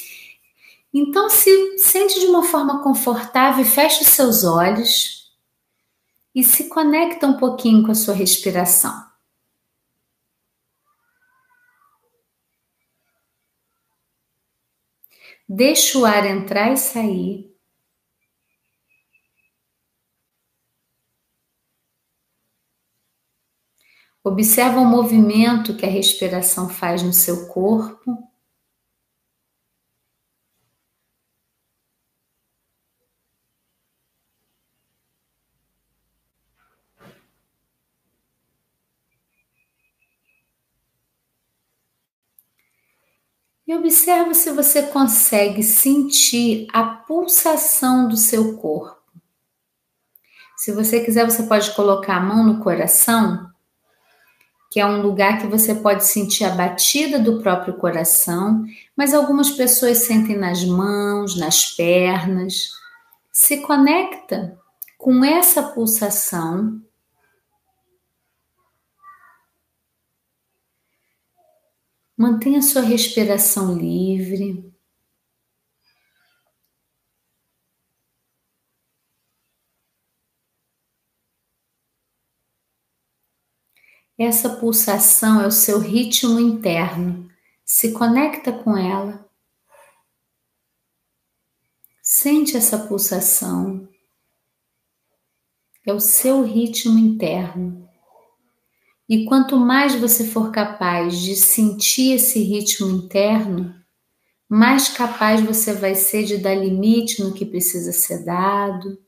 Então, 0.92 1.30
se 1.30 1.78
sente 1.78 2.18
de 2.18 2.26
uma 2.26 2.42
forma 2.42 2.82
confortável, 2.82 3.64
feche 3.64 4.02
os 4.02 4.08
seus 4.08 4.42
olhos 4.42 5.19
e 6.34 6.44
se 6.44 6.68
conecta 6.68 7.26
um 7.26 7.36
pouquinho 7.36 7.84
com 7.84 7.90
a 7.90 7.94
sua 7.94 8.14
respiração. 8.14 9.10
Deixa 15.48 15.98
o 15.98 16.04
ar 16.04 16.24
entrar 16.26 16.72
e 16.72 16.76
sair. 16.76 17.50
Observa 24.22 24.78
o 24.78 24.84
movimento 24.84 25.76
que 25.76 25.84
a 25.84 25.88
respiração 25.88 26.68
faz 26.68 27.02
no 27.02 27.12
seu 27.12 27.48
corpo. 27.48 28.29
E 43.70 43.74
observa 43.76 44.35
se 44.35 44.50
você 44.50 44.83
consegue 44.83 45.62
sentir 45.62 46.66
a 46.72 46.83
pulsação 46.83 48.09
do 48.09 48.16
seu 48.16 48.56
corpo. 48.56 49.00
Se 50.56 50.72
você 50.72 50.98
quiser, 51.04 51.24
você 51.24 51.44
pode 51.44 51.72
colocar 51.76 52.16
a 52.16 52.20
mão 52.20 52.42
no 52.42 52.59
coração 52.59 53.48
que 54.72 54.78
é 54.80 54.87
um 54.87 55.02
lugar 55.02 55.40
que 55.40 55.46
você 55.46 55.72
pode 55.74 56.04
sentir 56.04 56.44
a 56.44 56.50
batida 56.50 57.18
do 57.18 57.40
próprio 57.42 57.74
coração, 57.74 58.64
mas 58.96 59.12
algumas 59.12 59.50
pessoas 59.50 59.98
sentem 59.98 60.37
nas 60.37 60.64
mãos, 60.64 61.37
nas 61.37 61.66
pernas. 61.74 62.70
Se 63.33 63.59
conecta 63.59 64.56
com 64.96 65.24
essa 65.24 65.62
pulsação. 65.62 66.80
Mantenha 72.20 72.61
sua 72.61 72.83
respiração 72.83 73.74
livre. 73.74 74.70
Essa 84.18 84.54
pulsação 84.54 85.40
é 85.40 85.46
o 85.46 85.50
seu 85.50 85.78
ritmo 85.78 86.38
interno. 86.38 87.26
Se 87.64 87.92
conecta 87.92 88.52
com 88.52 88.76
ela. 88.76 89.26
Sente 92.02 92.54
essa 92.54 92.87
pulsação. 92.87 93.88
É 95.87 95.92
o 95.94 95.98
seu 95.98 96.42
ritmo 96.42 96.98
interno. 96.98 97.79
E 99.11 99.27
quanto 99.27 99.59
mais 99.59 99.94
você 99.96 100.25
for 100.25 100.51
capaz 100.51 101.18
de 101.18 101.37
sentir 101.37 102.14
esse 102.14 102.38
ritmo 102.38 102.88
interno, 102.88 103.75
mais 104.49 104.88
capaz 104.88 105.40
você 105.40 105.75
vai 105.75 105.94
ser 105.94 106.25
de 106.25 106.38
dar 106.38 106.55
limite 106.55 107.23
no 107.23 107.35
que 107.35 107.44
precisa 107.44 107.92
ser 107.92 108.25
dado, 108.25 108.99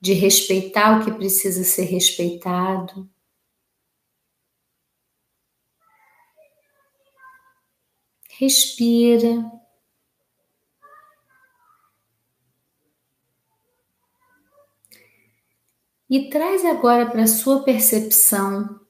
de 0.00 0.12
respeitar 0.12 1.00
o 1.00 1.04
que 1.04 1.12
precisa 1.12 1.64
ser 1.64 1.84
respeitado 1.84 3.08
respira. 8.38 9.50
E 16.08 16.30
traz 16.30 16.64
agora 16.64 17.10
para 17.10 17.26
sua 17.26 17.64
percepção 17.64 18.87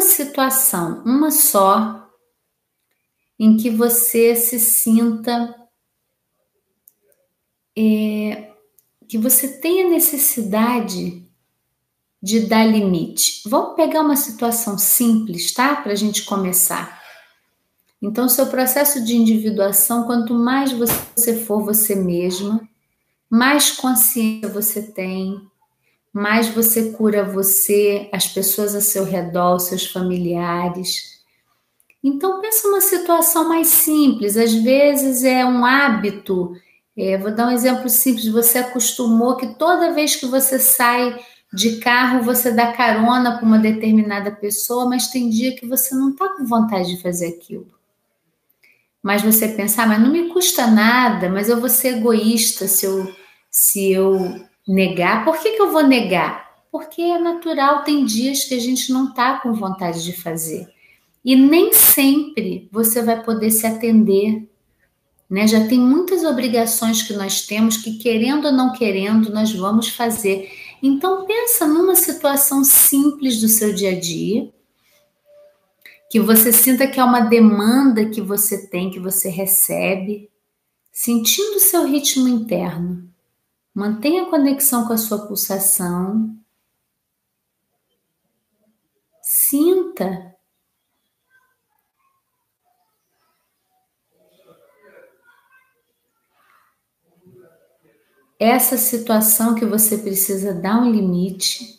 uma 0.00 0.08
situação, 0.08 1.02
uma 1.04 1.30
só, 1.30 2.08
em 3.38 3.58
que 3.58 3.68
você 3.68 4.34
se 4.34 4.58
sinta 4.58 5.54
é, 7.76 8.50
que 9.06 9.18
você 9.18 9.60
tenha 9.60 9.90
necessidade 9.90 11.22
de 12.22 12.40
dar 12.40 12.64
limite. 12.64 13.42
Vamos 13.46 13.76
pegar 13.76 14.00
uma 14.00 14.16
situação 14.16 14.78
simples, 14.78 15.52
tá? 15.52 15.76
Para 15.76 15.92
a 15.92 15.96
gente 15.96 16.24
começar. 16.24 16.98
Então, 18.00 18.26
seu 18.26 18.46
processo 18.46 19.04
de 19.04 19.14
individuação, 19.14 20.04
quanto 20.04 20.32
mais 20.32 20.72
você 20.72 21.44
for 21.44 21.62
você 21.62 21.94
mesma, 21.94 22.66
mais 23.28 23.70
consciência 23.70 24.48
você 24.48 24.82
tem, 24.82 25.46
mais 26.12 26.48
você 26.48 26.92
cura 26.92 27.24
você, 27.24 28.08
as 28.12 28.26
pessoas 28.26 28.74
a 28.74 28.80
seu 28.80 29.04
redor, 29.04 29.58
seus 29.58 29.86
familiares. 29.86 31.20
Então, 32.02 32.40
pensa 32.40 32.68
uma 32.68 32.80
situação 32.80 33.48
mais 33.48 33.68
simples. 33.68 34.36
Às 34.36 34.54
vezes 34.54 35.22
é 35.22 35.44
um 35.44 35.64
hábito. 35.64 36.52
É, 36.96 37.16
vou 37.16 37.32
dar 37.32 37.46
um 37.46 37.52
exemplo 37.52 37.88
simples. 37.88 38.26
Você 38.28 38.58
acostumou 38.58 39.36
que 39.36 39.54
toda 39.54 39.92
vez 39.92 40.16
que 40.16 40.26
você 40.26 40.58
sai 40.58 41.18
de 41.52 41.78
carro, 41.78 42.22
você 42.22 42.50
dá 42.50 42.72
carona 42.72 43.36
para 43.36 43.46
uma 43.46 43.58
determinada 43.58 44.30
pessoa, 44.30 44.88
mas 44.88 45.08
tem 45.08 45.28
dia 45.28 45.54
que 45.54 45.66
você 45.66 45.94
não 45.94 46.10
está 46.10 46.28
com 46.28 46.44
vontade 46.44 46.96
de 46.96 47.02
fazer 47.02 47.28
aquilo. 47.28 47.66
Mas 49.02 49.22
você 49.22 49.48
pensa, 49.48 49.82
ah, 49.82 49.86
mas 49.86 50.00
não 50.00 50.10
me 50.10 50.28
custa 50.28 50.66
nada, 50.66 51.28
mas 51.28 51.48
eu 51.48 51.58
vou 51.58 51.68
ser 51.68 51.96
egoísta 51.96 52.68
se 52.68 52.84
eu, 52.86 53.12
se 53.50 53.90
eu 53.90 54.40
negar. 54.66 55.24
Por 55.24 55.38
que, 55.38 55.52
que 55.52 55.62
eu 55.62 55.70
vou 55.70 55.82
negar? 55.82 56.50
Porque 56.70 57.02
é 57.02 57.18
natural, 57.18 57.82
tem 57.82 58.04
dias 58.04 58.44
que 58.44 58.54
a 58.54 58.60
gente 58.60 58.92
não 58.92 59.08
está 59.08 59.38
com 59.40 59.52
vontade 59.52 60.04
de 60.04 60.12
fazer. 60.12 60.68
E 61.24 61.36
nem 61.36 61.72
sempre 61.72 62.68
você 62.72 63.02
vai 63.02 63.22
poder 63.22 63.50
se 63.50 63.66
atender. 63.66 64.48
Né? 65.28 65.46
Já 65.46 65.66
tem 65.66 65.78
muitas 65.78 66.24
obrigações 66.24 67.02
que 67.02 67.12
nós 67.12 67.46
temos 67.46 67.76
que, 67.76 67.98
querendo 67.98 68.46
ou 68.46 68.52
não 68.52 68.72
querendo, 68.72 69.32
nós 69.32 69.52
vamos 69.52 69.88
fazer. 69.88 70.50
Então 70.82 71.26
pensa 71.26 71.66
numa 71.66 71.94
situação 71.94 72.64
simples 72.64 73.40
do 73.40 73.48
seu 73.48 73.74
dia 73.74 73.90
a 73.90 74.00
dia, 74.00 74.50
que 76.10 76.18
você 76.18 76.52
sinta 76.52 76.86
que 76.86 76.98
é 76.98 77.04
uma 77.04 77.20
demanda 77.20 78.06
que 78.06 78.20
você 78.20 78.66
tem, 78.66 78.90
que 78.90 78.98
você 78.98 79.28
recebe, 79.28 80.28
sentindo 80.90 81.56
o 81.56 81.60
seu 81.60 81.86
ritmo 81.86 82.26
interno. 82.26 83.09
Mantenha 83.74 84.24
a 84.24 84.30
conexão 84.30 84.86
com 84.86 84.92
a 84.92 84.98
sua 84.98 85.26
pulsação. 85.26 86.36
Sinta 89.22 90.36
essa 98.40 98.78
situação 98.78 99.54
que 99.54 99.66
você 99.66 99.98
precisa 99.98 100.54
dar 100.54 100.80
um 100.80 100.90
limite 100.90 101.78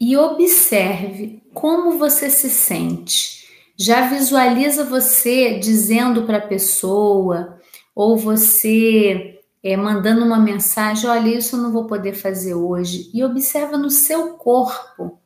e 0.00 0.16
observe 0.16 1.42
como 1.54 1.98
você 1.98 2.30
se 2.30 2.50
sente. 2.50 3.37
Já 3.78 4.08
visualiza 4.08 4.84
você 4.84 5.58
dizendo 5.58 6.24
para 6.24 6.38
a 6.38 6.46
pessoa 6.46 7.60
ou 7.94 8.16
você 8.16 9.38
é, 9.62 9.76
mandando 9.76 10.24
uma 10.24 10.38
mensagem: 10.38 11.08
olha, 11.08 11.38
isso 11.38 11.56
eu 11.56 11.60
não 11.62 11.72
vou 11.72 11.86
poder 11.86 12.14
fazer 12.14 12.54
hoje. 12.54 13.10
E 13.14 13.22
observa 13.22 13.76
no 13.76 13.90
seu 13.90 14.34
corpo 14.34 15.20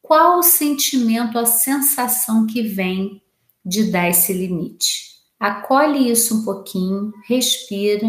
qual 0.00 0.38
o 0.38 0.42
sentimento, 0.42 1.38
a 1.38 1.46
sensação 1.46 2.46
que 2.46 2.62
vem 2.62 3.22
de 3.64 3.90
dar 3.90 4.08
esse 4.08 4.32
limite. 4.32 5.12
Acolhe 5.38 6.10
isso 6.10 6.40
um 6.40 6.44
pouquinho, 6.44 7.12
respira. 7.26 8.08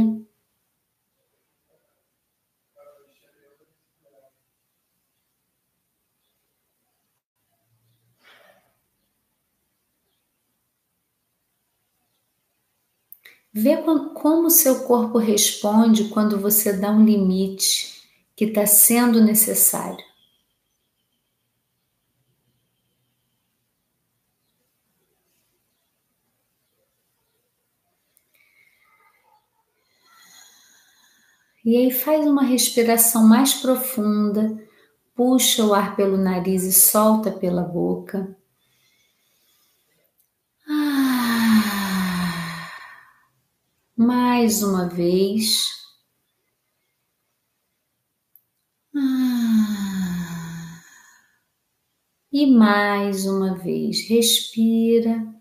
Vê 13.55 13.77
como 13.77 14.47
o 14.47 14.49
seu 14.49 14.83
corpo 14.83 15.19
responde 15.19 16.09
quando 16.09 16.39
você 16.39 16.73
dá 16.73 16.89
um 16.89 17.05
limite 17.05 18.01
que 18.35 18.45
está 18.45 18.65
sendo 18.65 19.23
necessário. 19.23 20.03
E 31.63 31.77
aí 31.77 31.91
faz 31.91 32.25
uma 32.25 32.43
respiração 32.43 33.25
mais 33.25 33.53
profunda, 33.53 34.57
puxa 35.15 35.63
o 35.63 35.73
ar 35.73 35.95
pelo 35.95 36.17
nariz 36.17 36.63
e 36.63 36.73
solta 36.73 37.31
pela 37.31 37.61
boca. 37.61 38.35
Mais 44.03 44.61
uma 44.61 44.87
vez. 44.89 45.67
Ah, 48.95 50.81
e 52.31 52.45
mais 52.45 53.25
uma 53.25 53.55
vez, 53.55 54.07
respira. 54.07 55.33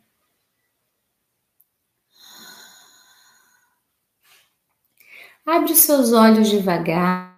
Abre 5.44 5.72
os 5.72 5.80
seus 5.80 6.12
olhos 6.12 6.48
devagar 6.48 7.36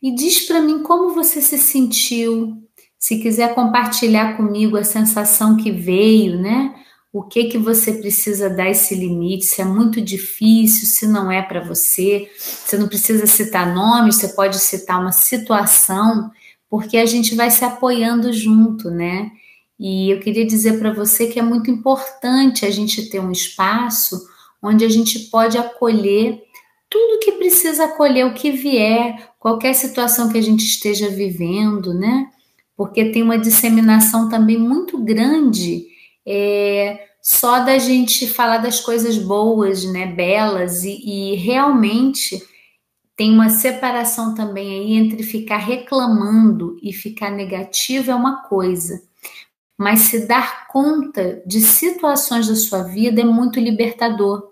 e 0.00 0.14
diz 0.14 0.46
para 0.46 0.60
mim 0.60 0.82
como 0.82 1.14
você 1.14 1.40
se 1.42 1.58
sentiu. 1.58 2.62
Se 2.98 3.20
quiser 3.20 3.54
compartilhar 3.54 4.36
comigo 4.36 4.76
a 4.76 4.84
sensação 4.84 5.56
que 5.56 5.72
veio, 5.72 6.40
né? 6.40 6.81
O 7.12 7.22
que 7.22 7.44
que 7.44 7.58
você 7.58 7.92
precisa 7.92 8.48
dar 8.48 8.70
esse 8.70 8.94
limite? 8.94 9.44
Se 9.44 9.60
é 9.60 9.64
muito 9.66 10.00
difícil, 10.00 10.86
se 10.86 11.06
não 11.06 11.30
é 11.30 11.42
para 11.42 11.60
você. 11.60 12.30
Você 12.38 12.78
não 12.78 12.88
precisa 12.88 13.26
citar 13.26 13.74
nomes, 13.74 14.16
você 14.16 14.28
pode 14.28 14.58
citar 14.58 14.98
uma 14.98 15.12
situação, 15.12 16.30
porque 16.70 16.96
a 16.96 17.04
gente 17.04 17.34
vai 17.34 17.50
se 17.50 17.64
apoiando 17.66 18.32
junto, 18.32 18.90
né? 18.90 19.30
E 19.78 20.10
eu 20.10 20.20
queria 20.20 20.46
dizer 20.46 20.78
para 20.78 20.92
você 20.92 21.26
que 21.26 21.38
é 21.38 21.42
muito 21.42 21.70
importante 21.70 22.64
a 22.64 22.70
gente 22.70 23.10
ter 23.10 23.20
um 23.20 23.30
espaço 23.30 24.26
onde 24.62 24.82
a 24.82 24.88
gente 24.88 25.18
pode 25.28 25.58
acolher 25.58 26.40
tudo 26.88 27.20
que 27.20 27.32
precisa 27.32 27.84
acolher, 27.84 28.26
o 28.26 28.34
que 28.34 28.50
vier, 28.50 29.30
qualquer 29.38 29.74
situação 29.74 30.30
que 30.30 30.38
a 30.38 30.42
gente 30.42 30.64
esteja 30.64 31.08
vivendo, 31.08 31.92
né? 31.92 32.30
Porque 32.76 33.06
tem 33.06 33.22
uma 33.22 33.38
disseminação 33.38 34.28
também 34.28 34.56
muito 34.56 34.96
grande 34.98 35.91
é, 36.26 37.06
só 37.22 37.60
da 37.60 37.78
gente 37.78 38.26
falar 38.26 38.58
das 38.58 38.80
coisas 38.80 39.16
boas, 39.16 39.84
né? 39.84 40.06
Belas, 40.06 40.82
e, 40.84 41.00
e 41.04 41.36
realmente 41.36 42.42
tem 43.16 43.32
uma 43.32 43.50
separação 43.50 44.34
também 44.34 44.80
aí 44.80 44.94
entre 44.94 45.22
ficar 45.22 45.58
reclamando 45.58 46.76
e 46.82 46.92
ficar 46.92 47.30
negativo 47.30 48.10
é 48.10 48.14
uma 48.14 48.42
coisa. 48.42 49.02
Mas 49.78 50.00
se 50.00 50.26
dar 50.26 50.66
conta 50.68 51.42
de 51.46 51.60
situações 51.60 52.48
da 52.48 52.56
sua 52.56 52.82
vida 52.82 53.20
é 53.20 53.24
muito 53.24 53.60
libertador. 53.60 54.50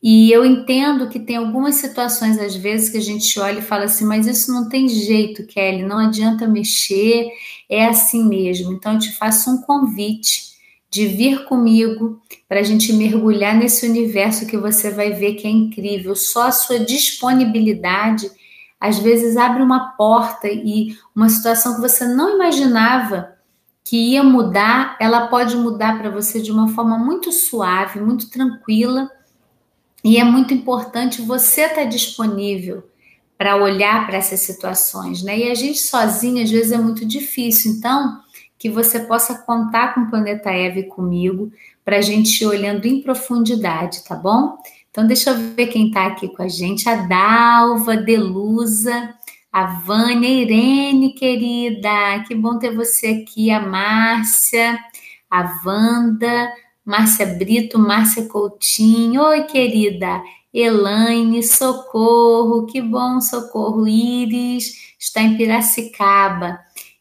E 0.00 0.30
eu 0.30 0.44
entendo 0.44 1.08
que 1.08 1.18
tem 1.18 1.36
algumas 1.36 1.76
situações, 1.76 2.38
às 2.38 2.54
vezes, 2.54 2.88
que 2.88 2.98
a 2.98 3.02
gente 3.02 3.38
olha 3.40 3.58
e 3.58 3.62
fala 3.62 3.84
assim, 3.84 4.04
mas 4.04 4.28
isso 4.28 4.52
não 4.52 4.68
tem 4.68 4.88
jeito, 4.88 5.44
Kelly, 5.46 5.82
não 5.82 5.98
adianta 5.98 6.46
mexer, 6.46 7.28
é 7.68 7.84
assim 7.84 8.24
mesmo. 8.24 8.72
Então, 8.72 8.92
eu 8.92 8.98
te 9.00 9.12
faço 9.12 9.50
um 9.50 9.60
convite 9.62 10.47
de 10.90 11.06
vir 11.06 11.44
comigo 11.44 12.20
para 12.48 12.60
a 12.60 12.62
gente 12.62 12.92
mergulhar 12.92 13.54
nesse 13.54 13.86
universo 13.86 14.46
que 14.46 14.56
você 14.56 14.90
vai 14.90 15.12
ver 15.12 15.34
que 15.34 15.46
é 15.46 15.50
incrível. 15.50 16.16
Só 16.16 16.48
a 16.48 16.52
sua 16.52 16.78
disponibilidade, 16.80 18.30
às 18.80 18.98
vezes, 18.98 19.36
abre 19.36 19.62
uma 19.62 19.90
porta 19.90 20.48
e 20.48 20.96
uma 21.14 21.28
situação 21.28 21.74
que 21.74 21.80
você 21.80 22.06
não 22.06 22.34
imaginava 22.34 23.36
que 23.84 24.12
ia 24.12 24.22
mudar, 24.22 24.96
ela 25.00 25.28
pode 25.28 25.56
mudar 25.56 25.98
para 25.98 26.10
você 26.10 26.42
de 26.42 26.52
uma 26.52 26.68
forma 26.68 26.98
muito 26.98 27.32
suave, 27.32 28.00
muito 28.00 28.28
tranquila 28.28 29.10
e 30.04 30.18
é 30.18 30.24
muito 30.24 30.52
importante 30.52 31.22
você 31.22 31.62
estar 31.62 31.76
tá 31.76 31.84
disponível 31.84 32.84
para 33.36 33.56
olhar 33.56 34.06
para 34.06 34.18
essas 34.18 34.40
situações, 34.40 35.22
né? 35.22 35.38
E 35.38 35.50
a 35.50 35.54
gente 35.54 35.78
sozinha 35.78 36.44
às 36.44 36.50
vezes 36.50 36.72
é 36.72 36.78
muito 36.78 37.06
difícil. 37.06 37.72
Então, 37.72 38.20
que 38.58 38.68
você 38.68 39.00
possa 39.00 39.34
contar 39.38 39.94
com 39.94 40.00
o 40.02 40.10
Planeta 40.10 40.50
Eve 40.50 40.84
comigo 40.84 41.52
para 41.84 41.98
a 41.98 42.02
gente 42.02 42.42
ir 42.42 42.46
olhando 42.46 42.86
em 42.86 43.00
profundidade, 43.00 44.04
tá 44.04 44.14
bom? 44.14 44.58
Então, 44.90 45.06
deixa 45.06 45.30
eu 45.30 45.36
ver 45.54 45.68
quem 45.68 45.88
está 45.88 46.06
aqui 46.06 46.28
com 46.28 46.42
a 46.42 46.48
gente. 46.48 46.88
A 46.88 46.96
Dalva 46.96 47.96
Delusa. 47.96 49.14
a 49.52 49.64
Vânia, 49.64 50.28
Irene, 50.28 51.14
querida, 51.14 52.22
que 52.26 52.34
bom 52.34 52.58
ter 52.58 52.74
você 52.74 53.22
aqui, 53.22 53.50
a 53.50 53.60
Márcia, 53.60 54.78
a 55.30 55.60
Wanda, 55.64 56.52
Márcia 56.84 57.26
Brito, 57.26 57.78
Márcia 57.78 58.26
Coutinho, 58.26 59.22
oi, 59.22 59.44
querida, 59.44 60.22
Elaine, 60.52 61.42
Socorro, 61.42 62.66
que 62.66 62.80
bom, 62.80 63.20
Socorro, 63.20 63.86
Iris, 63.88 64.94
está 64.98 65.22
em 65.22 65.36
Piracicaba. 65.36 66.58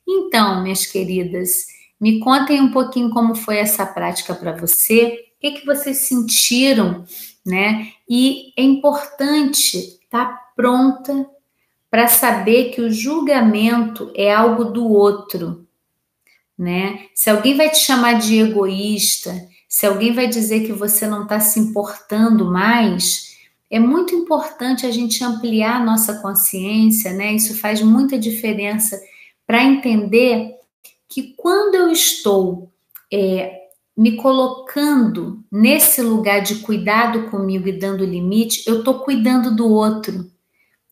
Então, 0.08 0.64
minhas 0.64 0.86
queridas, 0.86 1.66
me 2.00 2.20
contem 2.20 2.62
um 2.62 2.72
pouquinho 2.72 3.10
como 3.10 3.36
foi 3.36 3.58
essa 3.58 3.86
prática 3.86 4.34
para 4.34 4.56
você, 4.56 5.26
o 5.38 5.40
que, 5.42 5.60
que 5.60 5.66
vocês 5.66 5.98
sentiram, 5.98 7.06
né? 7.46 7.92
E 8.10 8.54
é 8.56 8.64
importante 8.64 9.78
estar 9.78 10.26
tá 10.26 10.48
pronta 10.56 11.28
para 11.90 12.08
saber 12.08 12.72
que 12.72 12.82
o 12.82 12.92
julgamento 12.92 14.12
é 14.16 14.34
algo 14.34 14.66
do 14.66 14.88
outro, 14.88 15.68
né? 16.58 17.06
Se 17.14 17.30
alguém 17.30 17.56
vai 17.56 17.70
te 17.70 17.80
chamar 17.80 18.14
de 18.14 18.40
egoísta, 18.40 19.48
se 19.68 19.86
alguém 19.86 20.14
vai 20.14 20.28
dizer 20.28 20.66
que 20.66 20.74
você 20.74 21.06
não 21.06 21.24
está 21.24 21.40
se 21.40 21.60
importando 21.60 22.46
mais, 22.46 23.38
é 23.70 23.80
muito 23.80 24.16
importante 24.16 24.86
a 24.86 24.92
gente 24.92 25.24
ampliar 25.24 25.82
a 25.82 25.84
nossa 25.84 26.16
consciência, 26.22 27.14
né? 27.14 27.34
Isso 27.34 27.58
faz 27.58 27.82
muita 27.82 28.18
diferença 28.18 29.00
para 29.48 29.64
entender 29.64 30.56
que 31.10 31.34
quando 31.38 31.76
eu 31.76 31.90
estou 31.90 32.70
é, 33.12 33.62
me 33.96 34.18
colocando 34.18 35.44
nesse 35.52 36.02
lugar 36.02 36.42
de 36.42 36.56
cuidado 36.56 37.30
comigo 37.32 37.68
e 37.68 37.80
dando 37.80 38.06
limite, 38.06 38.64
eu 38.68 38.80
estou 38.80 39.00
cuidando 39.00 39.56
do 39.56 39.68
outro. 39.68 40.30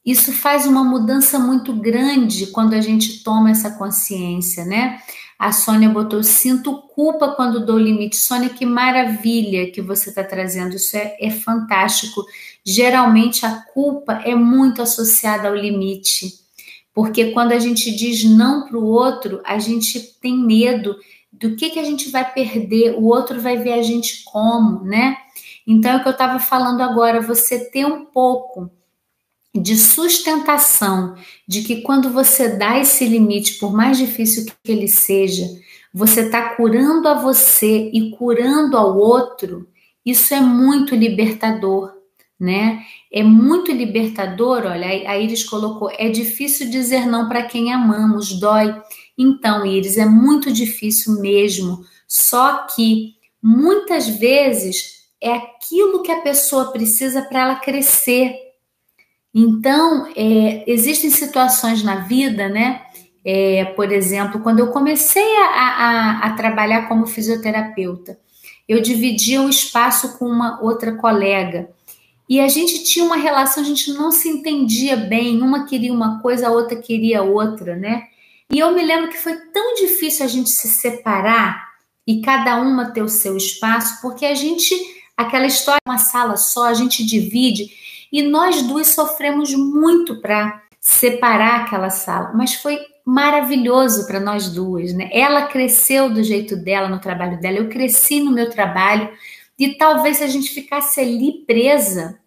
Isso 0.04 0.32
faz 0.32 0.66
uma 0.66 0.84
mudança 0.84 1.38
muito 1.38 1.74
grande 1.74 2.48
quando 2.48 2.74
a 2.74 2.82
gente 2.82 3.24
toma 3.24 3.52
essa 3.52 3.72
consciência, 3.72 4.64
né? 4.64 5.02
A 5.38 5.52
Sônia 5.52 5.90
botou: 5.90 6.24
sinto 6.24 6.82
culpa 6.94 7.30
quando 7.30 7.66
dou 7.66 7.78
limite. 7.78 8.16
Sônia, 8.16 8.50
que 8.50 8.66
maravilha 8.66 9.70
que 9.72 9.82
você 9.82 10.10
está 10.10 10.24
trazendo. 10.24 10.76
Isso 10.76 10.96
é, 10.96 11.18
é 11.20 11.30
fantástico. 11.30 12.24
Geralmente 12.64 13.46
a 13.46 13.62
culpa 13.74 14.14
é 14.24 14.34
muito 14.34 14.82
associada 14.82 15.48
ao 15.48 15.56
limite, 15.56 16.45
porque 16.96 17.32
quando 17.32 17.52
a 17.52 17.60
gente 17.60 17.94
diz 17.94 18.24
não 18.24 18.66
para 18.66 18.78
o 18.78 18.86
outro, 18.86 19.42
a 19.44 19.60
gente 19.60 20.00
tem 20.22 20.38
medo 20.38 20.96
do 21.32 21.58
que, 21.58 21.70
que 21.70 21.80
a 21.80 21.84
gente 21.84 22.10
vai 22.10 22.34
perder, 22.34 22.96
o 22.98 23.04
outro 23.04 23.42
vai 23.42 23.58
ver 23.58 23.74
a 23.74 23.82
gente 23.82 24.24
como, 24.24 24.82
né? 24.86 25.18
Então 25.68 25.92
é 25.92 25.98
o 25.98 26.02
que 26.02 26.08
eu 26.08 26.14
estava 26.14 26.40
falando 26.40 26.80
agora, 26.80 27.20
você 27.20 27.70
ter 27.70 27.86
um 27.86 28.06
pouco 28.06 28.72
de 29.54 29.76
sustentação 29.76 31.16
de 31.46 31.64
que 31.64 31.82
quando 31.82 32.10
você 32.10 32.58
dá 32.58 32.80
esse 32.80 33.06
limite, 33.06 33.56
por 33.56 33.74
mais 33.74 33.98
difícil 33.98 34.46
que 34.46 34.72
ele 34.72 34.88
seja, 34.88 35.46
você 35.94 36.22
está 36.22 36.56
curando 36.56 37.10
a 37.10 37.14
você 37.14 37.90
e 37.94 38.12
curando 38.12 38.78
ao 38.78 38.98
outro, 38.98 39.68
isso 40.06 40.34
é 40.34 40.40
muito 40.40 40.96
libertador, 40.96 41.95
né? 42.40 42.84
É 43.12 43.24
muito 43.24 43.72
libertador. 43.72 44.66
Olha, 44.66 44.88
a 44.88 45.18
Iris 45.18 45.44
colocou: 45.44 45.90
é 45.92 46.10
difícil 46.10 46.70
dizer 46.70 47.06
não 47.06 47.28
para 47.28 47.44
quem 47.44 47.72
amamos, 47.72 48.40
dói. 48.40 48.76
Então, 49.18 49.66
Iris, 49.66 49.98
é 49.98 50.06
muito 50.06 50.52
difícil 50.52 51.20
mesmo. 51.22 51.86
Só 52.08 52.68
que 52.76 53.16
muitas 53.42 54.08
vezes 54.08 55.06
é 55.22 55.32
aquilo 55.32 56.04
que 56.04 56.12
a 56.12 56.22
pessoa 56.22 56.72
precisa 56.72 57.22
para 57.22 57.42
ela 57.42 57.56
crescer 57.56 58.46
então, 59.38 60.08
é, 60.16 60.64
existem 60.66 61.10
situações 61.10 61.84
na 61.84 61.98
vida, 61.98 62.48
né? 62.48 62.84
É, 63.26 63.66
por 63.66 63.92
exemplo, 63.92 64.40
quando 64.40 64.60
eu 64.60 64.68
comecei 64.68 65.36
a, 65.38 65.50
a, 65.50 66.20
a, 66.20 66.34
trabalhar 66.36 66.88
como 66.88 67.06
fisioterapeuta, 67.06 68.18
eu 68.66 68.82
dividia 68.82 69.42
o 69.42 69.50
espaço 69.50 70.18
com 70.18 70.26
uma 70.26 70.62
outra 70.62 70.96
colega 70.96 71.70
e 72.28 72.40
a 72.40 72.48
gente 72.48 72.84
tinha 72.84 73.06
uma 73.06 73.16
relação, 73.16 73.62
a 73.62 73.66
gente 73.66 73.94
não 73.94 74.12
se 74.12 74.28
entendia 74.28 74.96
bem, 74.96 75.42
uma 75.42 75.66
queria 75.66 75.94
uma 75.94 76.20
coisa, 76.22 76.48
a 76.48 76.52
outra 76.52 76.76
queria 76.76 77.22
outra, 77.22 77.76
né? 77.76 78.08
E 78.52 78.60
eu 78.60 78.74
me 78.74 78.84
lembro 78.84 79.10
que 79.10 79.18
foi 79.18 79.36
tão 79.54 79.76
difícil 79.76 80.26
a 80.26 80.30
gente 80.30 80.50
se 80.50 80.68
separar 80.68 81.70
e 82.06 82.22
cada 82.22 82.58
uma 82.58 82.92
ter 82.92 83.02
o 83.02 83.10
seu 83.10 83.36
espaço, 83.36 84.02
porque 84.02 84.26
a 84.26 84.36
gente, 84.36 84.76
aquela 85.18 85.46
história, 85.46 85.80
uma 85.88 85.98
sala 85.98 86.38
só, 86.38 86.66
a 86.66 86.74
gente 86.74 87.06
divide 87.06 87.70
e 88.12 88.22
nós 88.22 88.62
duas 88.62 88.88
sofremos 88.88 89.54
muito 89.54 90.22
para 90.22 90.64
separar 90.80 91.62
aquela 91.62 91.90
sala, 91.90 92.32
mas 92.36 92.54
foi 92.54 92.80
maravilhoso 93.04 94.08
para 94.08 94.20
nós 94.20 94.50
duas, 94.50 94.94
né? 94.94 95.10
Ela 95.12 95.48
cresceu 95.48 96.12
do 96.12 96.24
jeito 96.24 96.56
dela 96.56 96.90
no 96.90 97.00
trabalho 97.00 97.40
dela, 97.40 97.58
eu 97.58 97.70
cresci 97.70 98.20
no 98.20 98.32
meu 98.32 98.50
trabalho, 98.50 99.10
e 99.58 99.76
talvez 99.78 100.18
se 100.18 100.24
a 100.24 100.28
gente 100.28 100.50
ficasse 100.50 101.00
ali 101.00 101.44
presa, 101.46 102.20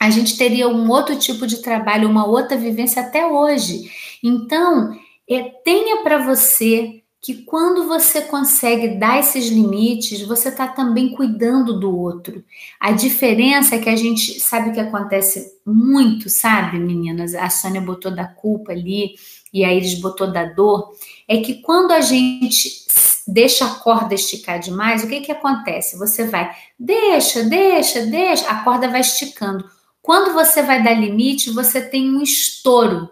a 0.00 0.10
gente 0.10 0.36
teria 0.36 0.68
um 0.68 0.88
outro 0.90 1.18
tipo 1.18 1.46
de 1.46 1.60
trabalho, 1.62 2.08
uma 2.08 2.26
outra 2.26 2.56
vivência 2.56 3.02
até 3.02 3.26
hoje. 3.26 3.90
Então, 4.22 4.96
é, 5.28 5.42
tenha 5.64 6.02
para 6.02 6.18
você 6.18 7.02
que 7.20 7.42
quando 7.42 7.88
você 7.88 8.22
consegue 8.22 8.96
dar 8.96 9.18
esses 9.18 9.48
limites, 9.48 10.22
você 10.22 10.50
está 10.50 10.68
também 10.68 11.10
cuidando 11.10 11.78
do 11.78 11.96
outro. 11.96 12.44
A 12.78 12.92
diferença 12.92 13.74
é 13.74 13.78
que 13.80 13.88
a 13.88 13.96
gente 13.96 14.38
sabe 14.38 14.70
o 14.70 14.72
que 14.72 14.78
acontece 14.78 15.58
muito, 15.66 16.30
sabe, 16.30 16.78
meninas? 16.78 17.34
A 17.34 17.50
Sônia 17.50 17.80
botou 17.80 18.14
da 18.14 18.24
culpa 18.24 18.70
ali 18.70 19.16
e 19.52 19.64
a 19.64 19.72
Iris 19.72 20.00
botou 20.00 20.30
da 20.30 20.44
dor. 20.44 20.92
É 21.26 21.38
que 21.38 21.56
quando 21.62 21.92
a 21.92 22.00
gente 22.00 22.86
deixa 23.26 23.66
a 23.66 23.74
corda 23.74 24.14
esticar 24.14 24.58
demais, 24.58 25.02
o 25.02 25.08
que, 25.08 25.20
que 25.20 25.32
acontece? 25.32 25.98
Você 25.98 26.24
vai, 26.24 26.54
deixa, 26.78 27.42
deixa, 27.44 28.06
deixa, 28.06 28.48
a 28.48 28.64
corda 28.64 28.88
vai 28.88 29.00
esticando. 29.00 29.68
Quando 30.00 30.32
você 30.32 30.62
vai 30.62 30.82
dar 30.82 30.94
limite, 30.94 31.50
você 31.50 31.80
tem 31.80 32.10
um 32.10 32.22
estouro. 32.22 33.10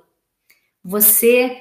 Você 0.83 1.61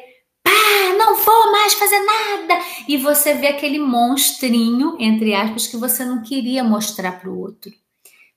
não 0.97 1.17
vou 1.17 1.51
mais 1.51 1.73
fazer 1.73 1.99
nada. 1.99 2.63
E 2.87 2.97
você 2.97 3.33
vê 3.33 3.47
aquele 3.47 3.79
monstrinho, 3.79 4.95
entre 4.99 5.33
aspas, 5.33 5.67
que 5.67 5.77
você 5.77 6.05
não 6.05 6.21
queria 6.21 6.63
mostrar 6.63 7.19
para 7.19 7.29
o 7.29 7.39
outro. 7.39 7.71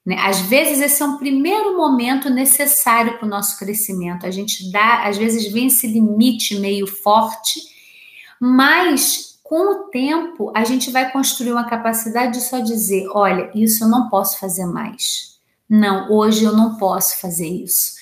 Né? 0.09 0.16
Às 0.21 0.40
vezes, 0.40 0.81
esse 0.81 1.03
é 1.03 1.05
um 1.05 1.18
primeiro 1.18 1.77
momento 1.77 2.31
necessário 2.31 3.18
para 3.18 3.27
o 3.27 3.29
nosso 3.29 3.59
crescimento. 3.59 4.25
A 4.25 4.31
gente 4.31 4.73
dá, 4.73 5.07
às 5.07 5.18
vezes, 5.18 5.53
vem 5.53 5.66
esse 5.66 5.87
limite 5.87 6.59
meio 6.59 6.87
forte, 6.87 7.61
mas 8.40 9.38
com 9.44 9.71
o 9.71 9.90
tempo 9.90 10.51
a 10.57 10.64
gente 10.64 10.90
vai 10.90 11.12
construir 11.12 11.53
uma 11.53 11.68
capacidade 11.68 12.38
de 12.38 12.40
só 12.40 12.61
dizer: 12.61 13.07
olha, 13.11 13.51
isso 13.55 13.85
eu 13.85 13.88
não 13.88 14.09
posso 14.09 14.40
fazer 14.40 14.64
mais. 14.64 15.37
Não, 15.68 16.11
hoje 16.11 16.42
eu 16.42 16.57
não 16.57 16.77
posso 16.79 17.21
fazer 17.21 17.47
isso. 17.47 17.99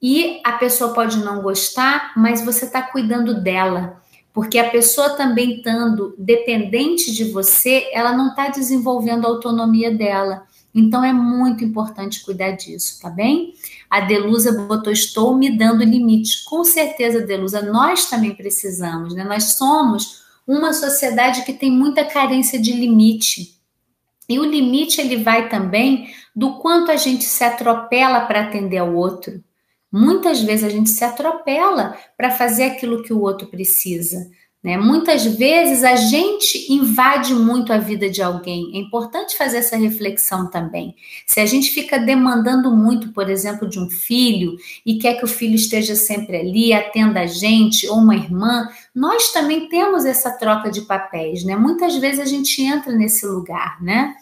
E 0.00 0.40
a 0.42 0.52
pessoa 0.52 0.94
pode 0.94 1.18
não 1.18 1.42
gostar, 1.42 2.14
mas 2.16 2.42
você 2.42 2.64
está 2.64 2.80
cuidando 2.80 3.38
dela. 3.38 4.00
Porque 4.32 4.58
a 4.58 4.70
pessoa 4.70 5.10
também 5.10 5.56
estando 5.56 6.14
dependente 6.16 7.12
de 7.12 7.24
você, 7.24 7.90
ela 7.92 8.16
não 8.16 8.28
está 8.30 8.48
desenvolvendo 8.48 9.26
a 9.26 9.28
autonomia 9.28 9.94
dela. 9.94 10.48
Então 10.74 11.04
é 11.04 11.12
muito 11.12 11.64
importante 11.64 12.22
cuidar 12.22 12.52
disso, 12.52 13.00
tá 13.00 13.10
bem? 13.10 13.54
A 13.88 14.00
Delusa 14.00 14.52
botou: 14.52 14.92
Estou 14.92 15.36
me 15.36 15.56
dando 15.56 15.84
limites. 15.84 16.36
Com 16.44 16.64
certeza, 16.64 17.20
Delusa, 17.20 17.62
nós 17.62 18.08
também 18.08 18.34
precisamos, 18.34 19.14
né? 19.14 19.24
Nós 19.24 19.54
somos 19.54 20.22
uma 20.46 20.72
sociedade 20.72 21.44
que 21.44 21.52
tem 21.52 21.70
muita 21.70 22.04
carência 22.04 22.60
de 22.60 22.72
limite. 22.72 23.58
E 24.28 24.38
o 24.38 24.44
limite 24.44 25.00
ele 25.00 25.16
vai 25.16 25.48
também 25.48 26.14
do 26.34 26.58
quanto 26.58 26.92
a 26.92 26.96
gente 26.96 27.24
se 27.24 27.42
atropela 27.42 28.20
para 28.22 28.42
atender 28.42 28.78
ao 28.78 28.94
outro. 28.94 29.42
Muitas 29.92 30.40
vezes 30.40 30.64
a 30.64 30.68
gente 30.68 30.88
se 30.88 31.04
atropela 31.04 31.96
para 32.16 32.30
fazer 32.30 32.64
aquilo 32.64 33.02
que 33.02 33.12
o 33.12 33.20
outro 33.20 33.48
precisa. 33.48 34.30
Né? 34.62 34.76
Muitas 34.76 35.24
vezes 35.24 35.82
a 35.82 35.96
gente 35.96 36.70
invade 36.70 37.34
muito 37.34 37.72
a 37.72 37.78
vida 37.78 38.10
de 38.10 38.20
alguém. 38.20 38.70
É 38.74 38.78
importante 38.78 39.36
fazer 39.36 39.56
essa 39.56 39.76
reflexão 39.76 40.50
também. 40.50 40.94
Se 41.26 41.40
a 41.40 41.46
gente 41.46 41.70
fica 41.70 41.98
demandando 41.98 42.70
muito, 42.76 43.10
por 43.10 43.30
exemplo, 43.30 43.66
de 43.66 43.80
um 43.80 43.88
filho 43.88 44.56
e 44.84 44.98
quer 44.98 45.14
que 45.14 45.24
o 45.24 45.28
filho 45.28 45.54
esteja 45.54 45.94
sempre 45.94 46.36
ali, 46.36 46.74
atenda 46.74 47.20
a 47.20 47.26
gente, 47.26 47.88
ou 47.88 47.96
uma 47.96 48.14
irmã, 48.14 48.68
nós 48.94 49.32
também 49.32 49.66
temos 49.68 50.04
essa 50.04 50.30
troca 50.30 50.70
de 50.70 50.82
papéis. 50.82 51.42
Né? 51.42 51.56
Muitas 51.56 51.96
vezes 51.96 52.20
a 52.20 52.26
gente 52.26 52.62
entra 52.62 52.92
nesse 52.92 53.26
lugar, 53.26 53.82
né? 53.82 54.14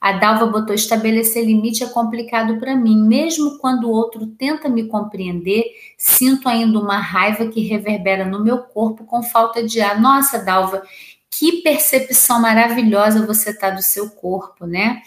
A 0.00 0.12
Dalva 0.12 0.46
botou: 0.46 0.74
estabelecer 0.74 1.44
limite 1.44 1.82
é 1.82 1.88
complicado 1.88 2.58
para 2.58 2.76
mim. 2.76 3.00
Mesmo 3.00 3.58
quando 3.58 3.84
o 3.84 3.90
outro 3.90 4.26
tenta 4.26 4.68
me 4.68 4.84
compreender, 4.84 5.64
sinto 5.96 6.48
ainda 6.48 6.78
uma 6.78 6.98
raiva 6.98 7.48
que 7.48 7.60
reverbera 7.62 8.24
no 8.24 8.42
meu 8.42 8.58
corpo 8.58 9.04
com 9.04 9.22
falta 9.22 9.62
de 9.62 9.80
ar. 9.80 10.00
Nossa, 10.00 10.38
Dalva, 10.38 10.82
que 11.30 11.62
percepção 11.62 12.40
maravilhosa 12.40 13.26
você 13.26 13.52
tá 13.52 13.70
do 13.70 13.82
seu 13.82 14.10
corpo, 14.10 14.66
né? 14.66 15.02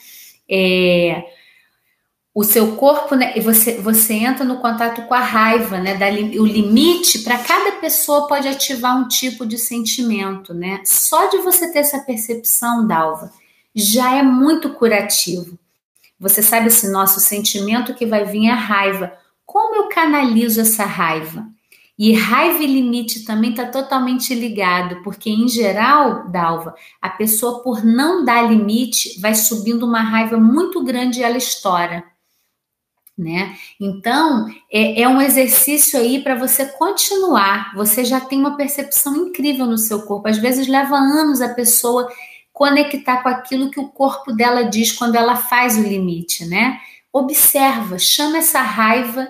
É... 0.50 1.24
o 2.34 2.44
seu 2.44 2.76
corpo, 2.76 3.16
né, 3.16 3.34
você, 3.40 3.78
você 3.80 4.14
entra 4.16 4.44
no 4.44 4.60
contato 4.60 5.02
com 5.04 5.14
a 5.14 5.20
raiva, 5.20 5.80
né, 5.80 5.96
da, 5.96 6.08
o 6.10 6.46
limite 6.46 7.20
para 7.20 7.38
cada 7.38 7.74
pessoa 7.74 8.28
pode 8.28 8.48
ativar 8.48 8.98
um 8.98 9.08
tipo 9.08 9.46
de 9.46 9.58
sentimento, 9.58 10.54
né? 10.54 10.82
Só 10.86 11.30
de 11.30 11.38
você 11.38 11.72
ter 11.72 11.80
essa 11.80 12.00
percepção, 12.00 12.86
Dalva, 12.86 13.32
já 13.76 14.16
é 14.16 14.24
muito 14.24 14.74
curativo. 14.74 15.58
Você 16.20 16.42
sabe 16.44 16.68
esse 16.68 16.92
nosso 16.92 17.20
sentimento 17.20 17.94
que 17.94 18.06
vai 18.06 18.26
vir 18.26 18.50
a 18.50 18.56
raiva. 18.56 19.14
Como 19.46 19.76
eu 19.76 19.90
canalizo 19.90 20.62
essa 20.62 20.86
raiva? 20.86 21.46
E 21.98 22.14
raiva 22.14 22.64
e 22.64 22.68
limite 22.68 23.26
também 23.26 23.52
está 23.52 23.66
totalmente 23.66 24.34
ligado, 24.34 25.04
porque 25.04 25.30
em 25.30 25.48
geral, 25.48 26.30
Dalva, 26.30 26.74
a 27.02 27.10
pessoa 27.10 27.62
por 27.62 27.84
não 27.84 28.26
dar 28.26 28.50
limite 28.50 29.20
vai 29.20 29.36
subindo 29.36 29.86
uma 29.86 30.02
raiva 30.02 30.38
muito 30.38 30.84
grande 30.84 31.20
e 31.20 31.24
ela 31.24 31.38
estoura 31.38 32.04
né? 33.22 33.56
Então, 33.80 34.48
é, 34.72 35.04
é 35.04 35.08
um 35.08 35.22
exercício 35.22 36.00
aí 36.00 36.24
para 36.24 36.36
você 36.36 36.66
continuar. 36.66 37.74
Você 37.76 38.04
já 38.04 38.20
tem 38.20 38.40
uma 38.40 38.58
percepção 38.58 39.16
incrível 39.28 39.66
no 39.66 39.78
seu 39.78 40.02
corpo. 40.04 40.28
Às 40.28 40.38
vezes 40.38 40.68
leva 40.68 40.96
anos 40.96 41.42
a 41.42 41.54
pessoa 41.54 42.10
conectar 42.54 43.24
com 43.24 43.30
aquilo 43.30 43.72
que 43.72 43.80
o 43.80 43.90
corpo 43.90 44.34
dela 44.34 44.64
diz 44.64 44.92
quando 44.92 45.16
ela 45.16 45.36
faz 45.36 45.78
o 45.78 45.84
limite, 45.84 46.46
né? 46.46 46.80
Observa, 47.12 47.98
chama 47.98 48.38
essa 48.38 48.62
raiva 48.62 49.28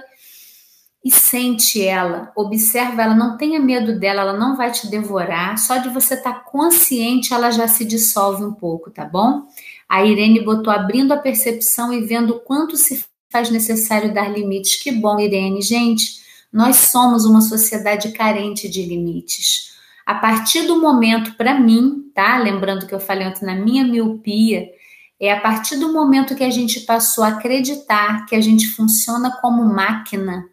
e 1.03 1.10
sente 1.10 1.81
ela, 1.81 2.31
observa 2.36 3.01
ela, 3.01 3.15
não 3.15 3.36
tenha 3.36 3.60
medo 3.60 3.97
dela, 3.99 4.21
ela 4.21 4.34
não 4.34 4.55
vai 4.55 4.71
te 4.71 4.88
devorar. 4.88 5.57
Só 5.57 5.77
de 5.77 5.89
você 5.89 6.13
estar 6.13 6.34
tá 6.34 6.39
consciente, 6.39 7.34
ela 7.34 7.49
já 7.49 7.67
se 7.67 7.84
dissolve 7.84 8.43
um 8.43 8.53
pouco, 8.53 8.91
tá 8.91 9.03
bom? 9.03 9.43
A 9.89 10.05
Irene 10.05 10.43
botou 10.43 10.71
abrindo 10.71 11.12
a 11.12 11.17
percepção 11.17 11.91
e 11.91 12.01
vendo 12.01 12.39
quanto 12.41 12.77
se 12.77 13.03
faz 13.31 13.49
necessário 13.49 14.13
dar 14.13 14.31
limites. 14.31 14.75
Que 14.75 14.91
bom, 14.91 15.19
Irene. 15.19 15.62
Gente, 15.62 16.21
nós 16.53 16.75
somos 16.75 17.25
uma 17.25 17.41
sociedade 17.41 18.12
carente 18.12 18.69
de 18.69 18.86
limites. 18.86 19.71
A 20.12 20.15
partir 20.15 20.63
do 20.63 20.82
momento, 20.82 21.36
para 21.36 21.58
mim, 21.58 22.12
tá? 22.13 22.38
Lembrando 22.38 22.86
que 22.86 22.93
eu 22.93 23.00
falei 23.00 23.26
antes 23.26 23.41
na 23.41 23.56
minha 23.56 23.82
miopia, 23.86 24.69
é 25.17 25.32
a 25.32 25.39
partir 25.39 25.78
do 25.78 25.93
momento 25.93 26.36
que 26.36 26.43
a 26.43 26.50
gente 26.50 26.82
passou 26.82 27.24
a 27.24 27.30
acreditar 27.30 28.26
que 28.26 28.36
a 28.36 28.41
gente 28.41 28.67
funciona 28.71 29.39
como 29.39 29.63
máquina, 29.63 30.43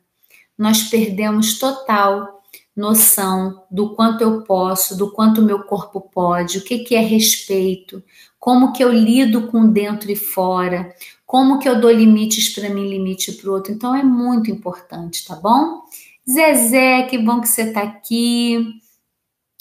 nós 0.56 0.84
perdemos 0.84 1.58
total 1.58 2.40
noção 2.76 3.64
do 3.68 3.96
quanto 3.96 4.20
eu 4.22 4.42
posso, 4.42 4.96
do 4.96 5.10
quanto 5.10 5.40
o 5.40 5.44
meu 5.44 5.64
corpo 5.64 6.02
pode, 6.02 6.58
o 6.58 6.62
que, 6.62 6.78
que 6.78 6.94
é 6.94 7.00
respeito, 7.00 8.00
como 8.38 8.72
que 8.72 8.84
eu 8.84 8.92
lido 8.92 9.48
com 9.48 9.66
dentro 9.66 10.08
e 10.08 10.14
fora, 10.14 10.94
como 11.26 11.58
que 11.58 11.68
eu 11.68 11.80
dou 11.80 11.90
limites 11.90 12.48
para 12.50 12.70
mim, 12.70 12.88
limite 12.88 13.32
para 13.32 13.50
o 13.50 13.54
outro. 13.54 13.72
Então 13.72 13.92
é 13.92 14.04
muito 14.04 14.52
importante, 14.52 15.26
tá 15.26 15.34
bom? 15.34 15.82
Zezé, 16.30 17.02
que 17.02 17.18
bom 17.18 17.40
que 17.40 17.48
você 17.48 17.62
está 17.62 17.82
aqui. 17.82 18.78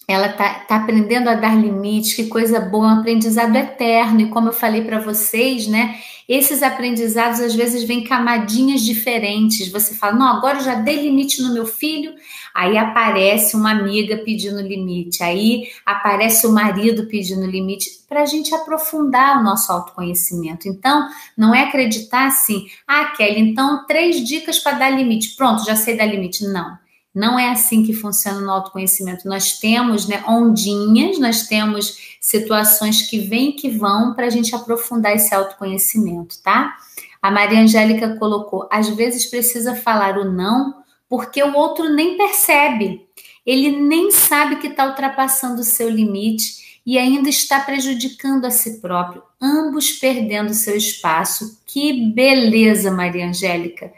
Ela 0.07 0.29
tá, 0.29 0.53
tá 0.61 0.77
aprendendo 0.77 1.29
a 1.29 1.35
dar 1.35 1.55
limites, 1.55 2.13
que 2.13 2.27
coisa 2.27 2.59
boa, 2.59 2.87
um 2.87 2.99
aprendizado 2.99 3.55
eterno. 3.55 4.21
E 4.21 4.29
como 4.29 4.49
eu 4.49 4.53
falei 4.53 4.83
para 4.83 4.99
vocês, 4.99 5.67
né? 5.67 5.99
Esses 6.29 6.61
aprendizados 6.63 7.39
às 7.39 7.55
vezes 7.55 7.83
vêm 7.83 8.03
camadinhas 8.03 8.81
diferentes. 8.81 9.69
Você 9.69 9.95
fala, 9.95 10.13
não, 10.13 10.27
agora 10.27 10.59
eu 10.59 10.63
já 10.63 10.75
dei 10.75 11.01
limite 11.01 11.41
no 11.41 11.53
meu 11.53 11.65
filho, 11.65 12.13
Aí 12.57 12.75
aparece 12.75 13.55
uma 13.55 13.69
amiga 13.69 14.17
pedindo 14.17 14.59
limite, 14.59 15.21
aí 15.21 15.67
aparece 15.85 16.47
o 16.47 16.51
marido 16.51 17.05
pedindo 17.05 17.45
limite, 17.45 17.87
para 18.09 18.23
a 18.23 18.25
gente 18.25 18.51
aprofundar 18.55 19.39
o 19.39 19.43
nosso 19.43 19.71
autoconhecimento. 19.71 20.67
Então, 20.67 21.07
não 21.37 21.53
é 21.53 21.65
acreditar 21.65 22.25
assim, 22.25 22.65
ah, 22.87 23.13
Kelly, 23.15 23.41
então 23.41 23.85
três 23.85 24.27
dicas 24.27 24.57
para 24.57 24.75
dar 24.75 24.89
limite. 24.89 25.35
Pronto, 25.35 25.63
já 25.65 25.75
sei 25.75 25.95
dar 25.95 26.07
limite. 26.07 26.47
Não. 26.47 26.79
Não 27.17 27.39
é 27.39 27.49
assim 27.49 27.83
que 27.83 27.93
funciona 27.93 28.39
no 28.39 28.51
autoconhecimento. 28.51 29.27
Nós 29.27 29.53
temos 29.57 30.07
né, 30.07 30.23
ondinhas, 30.27 31.17
nós 31.17 31.47
temos 31.47 32.15
situações 32.21 33.09
que 33.09 33.17
vêm 33.17 33.49
e 33.49 33.53
que 33.53 33.71
vão 33.71 34.13
para 34.13 34.27
a 34.27 34.29
gente 34.29 34.53
aprofundar 34.53 35.15
esse 35.15 35.33
autoconhecimento, 35.33 36.39
tá? 36.43 36.77
A 37.19 37.31
Maria 37.31 37.61
Angélica 37.61 38.15
colocou: 38.17 38.69
às 38.71 38.87
vezes 38.89 39.25
precisa 39.25 39.73
falar 39.73 40.19
o 40.19 40.31
não 40.31 40.75
porque 41.09 41.41
o 41.41 41.55
outro 41.55 41.89
nem 41.91 42.17
percebe, 42.17 43.07
ele 43.43 43.71
nem 43.71 44.11
sabe 44.11 44.57
que 44.57 44.67
está 44.67 44.85
ultrapassando 44.85 45.61
o 45.61 45.63
seu 45.63 45.89
limite 45.89 46.79
e 46.85 46.99
ainda 46.99 47.29
está 47.29 47.59
prejudicando 47.61 48.45
a 48.45 48.51
si 48.51 48.79
próprio, 48.79 49.23
ambos 49.41 49.91
perdendo 49.91 50.53
seu 50.53 50.77
espaço. 50.77 51.59
Que 51.65 52.11
beleza, 52.11 52.91
Maria 52.91 53.27
Angélica! 53.27 53.91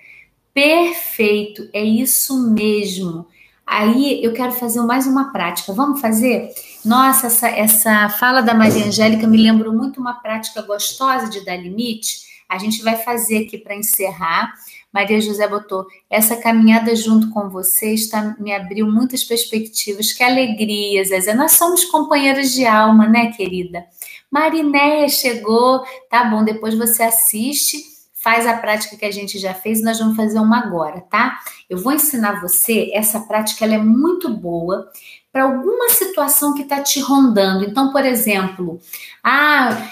Perfeito, 0.54 1.70
é 1.74 1.84
isso 1.84 2.52
mesmo. 2.52 3.28
Aí 3.66 4.24
eu 4.24 4.34
quero 4.34 4.52
fazer 4.54 4.82
mais 4.82 5.06
uma 5.06 5.32
prática. 5.32 5.72
Vamos 5.72 6.02
fazer? 6.02 6.50
Nossa, 6.84 7.28
essa, 7.28 7.48
essa 7.50 8.10
fala 8.10 8.42
da 8.42 8.54
Maria 8.54 8.86
Angélica 8.86 9.28
me 9.28 9.38
lembrou 9.38 9.72
muito 9.72 10.00
uma 10.02 10.16
prática 10.16 10.62
gostosa 10.64 11.30
de 11.30 11.46
dar 11.46 11.56
limite. 11.56 12.28
A 12.50 12.58
gente 12.58 12.82
vai 12.82 12.96
fazer 12.96 13.46
aqui 13.46 13.60
para 13.60 13.76
encerrar. 13.76 14.52
Maria 14.92 15.22
José 15.22 15.48
botou: 15.48 15.86
essa 16.10 16.36
caminhada 16.36 16.96
junto 16.96 17.30
com 17.30 17.48
você 17.48 17.94
está, 17.94 18.36
me 18.40 18.52
abriu 18.52 18.88
muitas 18.88 19.24
perspectivas. 19.24 20.12
Que 20.14 20.24
alegria, 20.24 21.04
Zezé. 21.04 21.36
Nós 21.36 21.52
somos 21.52 21.86
companheiras 21.86 22.52
de 22.52 22.66
alma, 22.66 23.08
né, 23.08 23.32
querida? 23.34 23.86
Marinéia 24.32 25.08
chegou, 25.10 25.84
tá 26.10 26.24
bom? 26.24 26.44
Depois 26.44 26.76
você 26.76 27.04
assiste, 27.04 27.84
faz 28.22 28.46
a 28.46 28.58
prática 28.58 28.98
que 28.98 29.06
a 29.06 29.12
gente 29.12 29.40
já 29.40 29.54
fez 29.54 29.82
nós 29.82 30.00
vamos 30.00 30.16
fazer 30.16 30.40
uma 30.40 30.60
agora, 30.60 31.02
tá? 31.02 31.40
Eu 31.70 31.78
vou 31.78 31.94
ensinar 31.94 32.42
você, 32.42 32.92
essa 32.94 33.22
prática 33.22 33.66
ela 33.66 33.76
é 33.76 33.80
muito 33.80 34.30
boa 34.30 34.90
para 35.32 35.44
alguma 35.44 35.90
situação 35.90 36.54
que 36.54 36.64
está 36.64 36.82
te 36.82 37.00
rondando. 37.00 37.64
Então, 37.64 37.92
por 37.92 38.06
exemplo, 38.06 38.80
ah, 39.24 39.90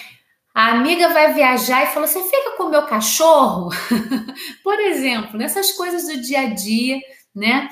a 0.54 0.72
amiga 0.72 1.10
vai 1.10 1.34
viajar 1.34 1.84
e 1.84 1.94
falou: 1.94 2.08
Você 2.08 2.22
fica 2.24 2.58
com 2.58 2.64
o 2.64 2.70
meu 2.70 2.82
cachorro? 2.84 3.70
Por 4.64 4.80
exemplo, 4.80 5.38
nessas 5.38 5.72
coisas 5.74 6.08
do 6.08 6.20
dia 6.20 6.42
a 6.42 6.50
dia, 6.50 7.00
né? 7.36 7.70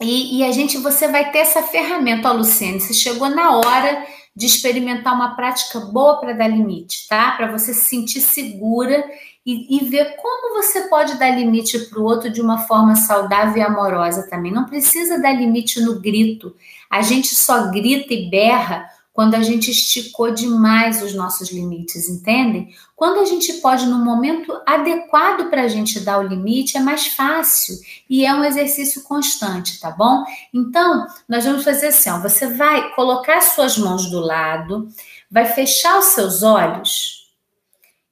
E, 0.00 0.38
e, 0.38 0.44
a 0.44 0.50
gente, 0.50 0.76
você 0.78 1.06
vai 1.06 1.30
ter 1.30 1.38
essa 1.38 1.62
ferramenta, 1.62 2.28
ó, 2.28 2.32
Luciane. 2.32 2.80
Você 2.80 2.92
chegou 2.92 3.30
na 3.30 3.58
hora 3.58 4.04
de 4.34 4.44
experimentar 4.44 5.14
uma 5.14 5.36
prática 5.36 5.78
boa 5.78 6.18
para 6.18 6.32
dar 6.32 6.48
limite, 6.48 7.06
tá? 7.08 7.30
Para 7.36 7.52
você 7.52 7.72
se 7.72 7.88
sentir 7.88 8.20
segura 8.20 9.04
e, 9.46 9.76
e, 9.76 9.84
ver 9.84 10.16
como 10.16 10.54
você 10.54 10.88
pode 10.88 11.18
dar 11.18 11.30
limite 11.30 11.78
para 11.90 12.00
o 12.00 12.04
outro 12.04 12.30
de 12.30 12.40
uma 12.40 12.58
forma 12.58 12.96
saudável 12.96 13.58
e 13.58 13.62
amorosa 13.62 14.26
também. 14.28 14.50
Não 14.50 14.64
precisa 14.64 15.20
dar 15.20 15.32
limite 15.32 15.80
no 15.82 16.00
grito. 16.00 16.56
A 16.90 17.02
gente 17.02 17.34
só 17.34 17.70
grita 17.70 18.14
e 18.14 18.30
berra 18.30 18.88
quando 19.12 19.36
a 19.36 19.42
gente 19.42 19.70
esticou 19.70 20.32
demais 20.32 21.00
os 21.00 21.14
nossos 21.14 21.52
limites, 21.52 22.08
entendem? 22.08 22.74
Quando 22.96 23.20
a 23.20 23.24
gente 23.24 23.52
pode, 23.54 23.86
no 23.86 24.04
momento 24.04 24.60
adequado 24.66 25.48
para 25.50 25.62
a 25.62 25.68
gente 25.68 26.00
dar 26.00 26.18
o 26.18 26.26
limite, 26.26 26.76
é 26.76 26.80
mais 26.80 27.06
fácil 27.06 27.76
e 28.10 28.26
é 28.26 28.34
um 28.34 28.42
exercício 28.42 29.04
constante, 29.04 29.78
tá 29.78 29.90
bom? 29.90 30.24
Então, 30.52 31.06
nós 31.28 31.44
vamos 31.44 31.62
fazer 31.62 31.88
assim: 31.88 32.10
ó, 32.10 32.18
você 32.18 32.48
vai 32.48 32.92
colocar 32.94 33.38
as 33.38 33.52
suas 33.52 33.78
mãos 33.78 34.10
do 34.10 34.18
lado, 34.18 34.88
vai 35.30 35.44
fechar 35.44 35.98
os 35.98 36.06
seus 36.06 36.42
olhos 36.42 37.23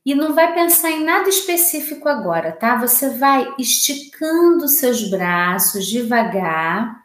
e 0.05 0.15
não 0.15 0.35
vai 0.35 0.53
pensar 0.55 0.91
em 0.91 1.05
nada 1.05 1.29
específico 1.29 2.09
agora, 2.09 2.53
tá? 2.53 2.77
Você 2.77 3.11
vai 3.11 3.55
esticando 3.59 4.67
seus 4.69 5.09
braços 5.09 5.87
devagar 5.87 7.03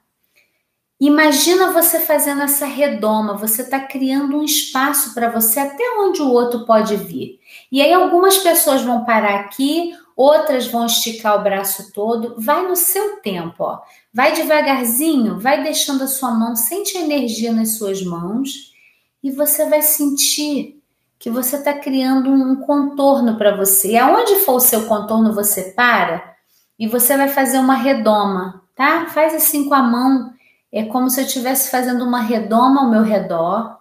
Imagina 0.99 1.71
você 1.71 1.99
fazendo 1.99 2.41
essa 2.41 2.65
redoma, 2.65 3.37
você 3.37 3.61
está 3.61 3.79
criando 3.79 4.39
um 4.39 4.43
espaço 4.43 5.13
para 5.13 5.29
você 5.29 5.59
até 5.59 5.83
onde 5.99 6.23
o 6.23 6.31
outro 6.31 6.65
pode 6.65 6.95
vir. 6.95 7.39
E 7.71 7.83
aí 7.83 7.93
algumas 7.93 8.39
pessoas 8.39 8.81
vão 8.81 9.05
parar 9.05 9.41
aqui, 9.41 9.95
outras 10.15 10.65
vão 10.65 10.87
esticar 10.87 11.39
o 11.39 11.43
braço 11.43 11.91
todo. 11.93 12.33
Vai 12.39 12.67
no 12.67 12.75
seu 12.75 13.17
tempo, 13.17 13.63
ó. 13.63 13.79
Vai 14.11 14.33
devagarzinho, 14.33 15.39
vai 15.39 15.61
deixando 15.61 16.03
a 16.03 16.07
sua 16.07 16.31
mão, 16.31 16.55
sente 16.55 16.97
a 16.97 17.01
energia 17.01 17.53
nas 17.53 17.77
suas 17.77 18.01
mãos 18.03 18.73
e 19.21 19.29
você 19.29 19.69
vai 19.69 19.83
sentir 19.83 20.76
que 21.19 21.29
você 21.29 21.57
está 21.57 21.73
criando 21.73 22.29
um 22.29 22.57
contorno 22.57 23.37
para 23.37 23.55
você. 23.55 23.91
E 23.91 23.97
aonde 23.97 24.35
for 24.41 24.55
o 24.55 24.59
seu 24.59 24.85
contorno, 24.85 25.33
você 25.33 25.71
para 25.71 26.35
e 26.77 26.87
você 26.87 27.17
vai 27.17 27.27
fazer 27.27 27.57
uma 27.57 27.75
redoma, 27.75 28.63
tá? 28.75 29.07
Faz 29.07 29.33
assim 29.33 29.67
com 29.67 29.73
a 29.73 29.81
mão 29.81 30.37
é 30.71 30.85
como 30.85 31.09
se 31.09 31.21
eu 31.21 31.25
estivesse 31.25 31.71
fazendo 31.71 32.03
uma 32.03 32.21
redoma 32.21 32.81
ao 32.81 32.91
meu 32.91 33.01
redor. 33.01 33.77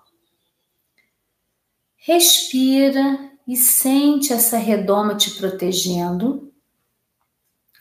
Respira 1.96 3.30
e 3.46 3.56
sente 3.56 4.32
essa 4.32 4.56
redoma 4.56 5.14
te 5.14 5.32
protegendo. 5.32 6.52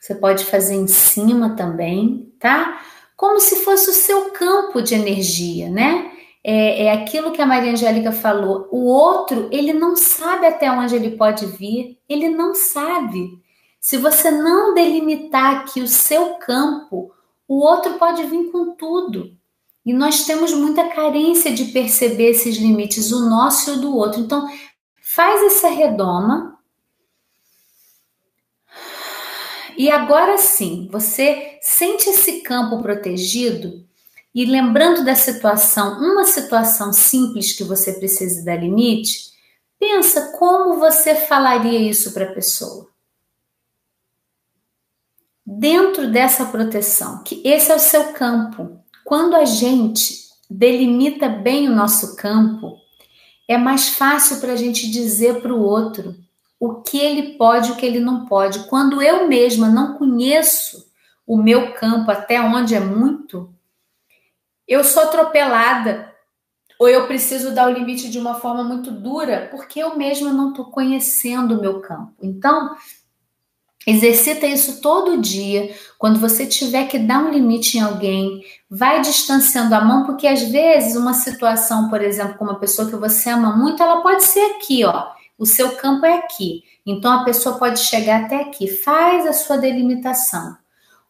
Você 0.01 0.16
pode 0.16 0.45
fazer 0.45 0.76
em 0.76 0.88
cima 0.88 1.56
também, 1.56 2.34
tá? 2.39 2.82
Como 3.16 3.39
se 3.39 3.64
fosse 3.64 3.89
o 3.89 3.93
seu 3.93 4.32
campo 4.32 4.82
de 4.82 4.95
energia, 4.95 5.70
né? 5.70 6.12
É, 6.48 6.84
é 6.84 6.91
aquilo 6.91 7.32
que 7.32 7.41
a 7.41 7.46
Maria 7.46 7.72
Angélica 7.72 8.12
falou. 8.12 8.68
O 8.72 8.86
outro, 8.86 9.50
ele 9.52 9.74
não 9.74 9.96
sabe 9.96 10.46
até 10.46 10.72
onde 10.72 10.96
ele 10.96 11.18
pode 11.18 11.48
vir, 11.48 11.98
ele 12.08 12.30
não 12.30 12.54
sabe. 12.54 13.41
Se 13.82 13.98
você 13.98 14.30
não 14.30 14.76
delimitar 14.76 15.56
aqui 15.56 15.82
o 15.82 15.88
seu 15.88 16.36
campo, 16.36 17.12
o 17.48 17.58
outro 17.66 17.93
pode 17.96 18.24
vir 18.26 18.52
com 18.52 18.76
tudo. 18.76 19.36
E 19.84 19.91
nós 19.91 20.26
temos 20.26 20.54
muita 20.54 20.88
carência 20.89 21.52
de 21.52 21.66
perceber 21.66 22.30
esses 22.30 22.58
limites, 22.58 23.12
o 23.12 23.28
nosso 23.28 23.72
e 23.72 23.74
o 23.74 23.82
do 23.82 23.96
outro. 23.96 24.20
Então, 24.20 24.48
faz 25.02 25.41
essa 25.41 25.68
redoma. 25.68 26.60
E 29.76 29.89
agora 29.89 30.38
sim, 30.38 30.88
você 30.91 31.58
sente 31.60 32.08
esse 32.08 32.41
campo 32.41 32.84
protegido 32.84 33.84
e 34.36 34.45
lembrando 34.45 35.05
da 35.05 35.15
situação, 35.15 35.97
uma 35.97 36.25
situação 36.25 36.91
simples 36.91 37.53
que 37.53 37.63
você 37.63 37.93
precisa 37.93 38.43
dar 38.43 38.57
limite, 38.57 39.31
pensa 39.79 40.33
como 40.38 40.77
você 40.77 41.15
falaria 41.15 41.79
isso 41.79 42.11
para 42.13 42.25
a 42.25 42.33
pessoa 42.33 42.93
dentro 45.45 46.11
dessa 46.11 46.45
proteção, 46.45 47.23
que 47.23 47.41
esse 47.45 47.71
é 47.71 47.75
o 47.75 47.79
seu 47.79 48.13
campo. 48.13 48.79
Quando 49.05 49.36
a 49.36 49.45
gente 49.45 50.25
delimita 50.49 51.29
bem 51.29 51.69
o 51.69 51.75
nosso 51.75 52.15
campo, 52.15 52.77
é 53.47 53.57
mais 53.57 53.89
fácil 53.89 54.39
para 54.39 54.53
a 54.53 54.55
gente 54.55 54.89
dizer 54.89 55.41
para 55.41 55.53
o 55.53 55.61
outro 55.61 56.15
o 56.59 56.81
que 56.81 56.97
ele 56.97 57.38
pode 57.38 57.69
e 57.69 57.71
o 57.73 57.75
que 57.75 57.86
ele 57.86 57.99
não 57.99 58.25
pode. 58.25 58.67
Quando 58.67 59.01
eu 59.01 59.27
mesma 59.27 59.69
não 59.69 59.93
conheço 59.97 60.83
o 61.27 61.38
meu 61.38 61.73
campo 61.73 62.09
até 62.09 62.41
onde 62.41 62.73
é 62.73 62.79
muito, 62.79 63.55
eu 64.68 64.84
sou 64.84 65.03
atropelada 65.03 66.13
ou 66.80 66.89
eu 66.89 67.07
preciso 67.07 67.53
dar 67.53 67.68
o 67.68 67.74
limite 67.74 68.09
de 68.09 68.20
uma 68.20 68.36
forma 68.36 68.63
muito 68.63 68.91
dura 68.91 69.47
porque 69.51 69.80
eu 69.80 69.97
mesma 69.97 70.32
não 70.34 70.49
estou 70.49 70.66
conhecendo 70.66 71.57
o 71.57 71.61
meu 71.61 71.80
campo. 71.82 72.13
Então, 72.22 72.76
Exercita 73.88 74.47
isso 74.47 74.82
todo 74.82 75.22
dia. 75.22 75.76
Quando 75.99 76.20
você 76.20 76.47
tiver 76.47 76.88
que 76.88 76.97
dar 76.97 77.20
um 77.20 77.30
limite 77.30 77.78
em 77.78 77.82
alguém, 77.82 78.41
vai 78.68 78.99
distanciando 79.01 79.76
a 79.76 79.82
mão, 79.82 80.05
porque 80.05 80.26
às 80.26 80.41
vezes 80.41 80.95
uma 80.95 81.13
situação, 81.13 81.88
por 81.88 82.01
exemplo, 82.01 82.36
com 82.36 82.45
uma 82.45 82.59
pessoa 82.59 82.89
que 82.89 82.95
você 82.95 83.30
ama 83.30 83.55
muito, 83.55 83.84
ela 83.84 84.01
pode 84.01 84.24
ser 84.24 84.55
aqui, 84.55 84.84
ó. 84.84 85.05
O 85.38 85.45
seu 85.45 85.76
campo 85.76 86.05
é 86.05 86.18
aqui. 86.18 86.63
Então 86.86 87.11
a 87.11 87.24
pessoa 87.24 87.59
pode 87.59 87.80
chegar 87.80 88.24
até 88.24 88.41
aqui. 88.41 88.68
Faz 88.68 89.28
a 89.28 89.34
sua 89.34 89.57
delimitação. 89.57 90.57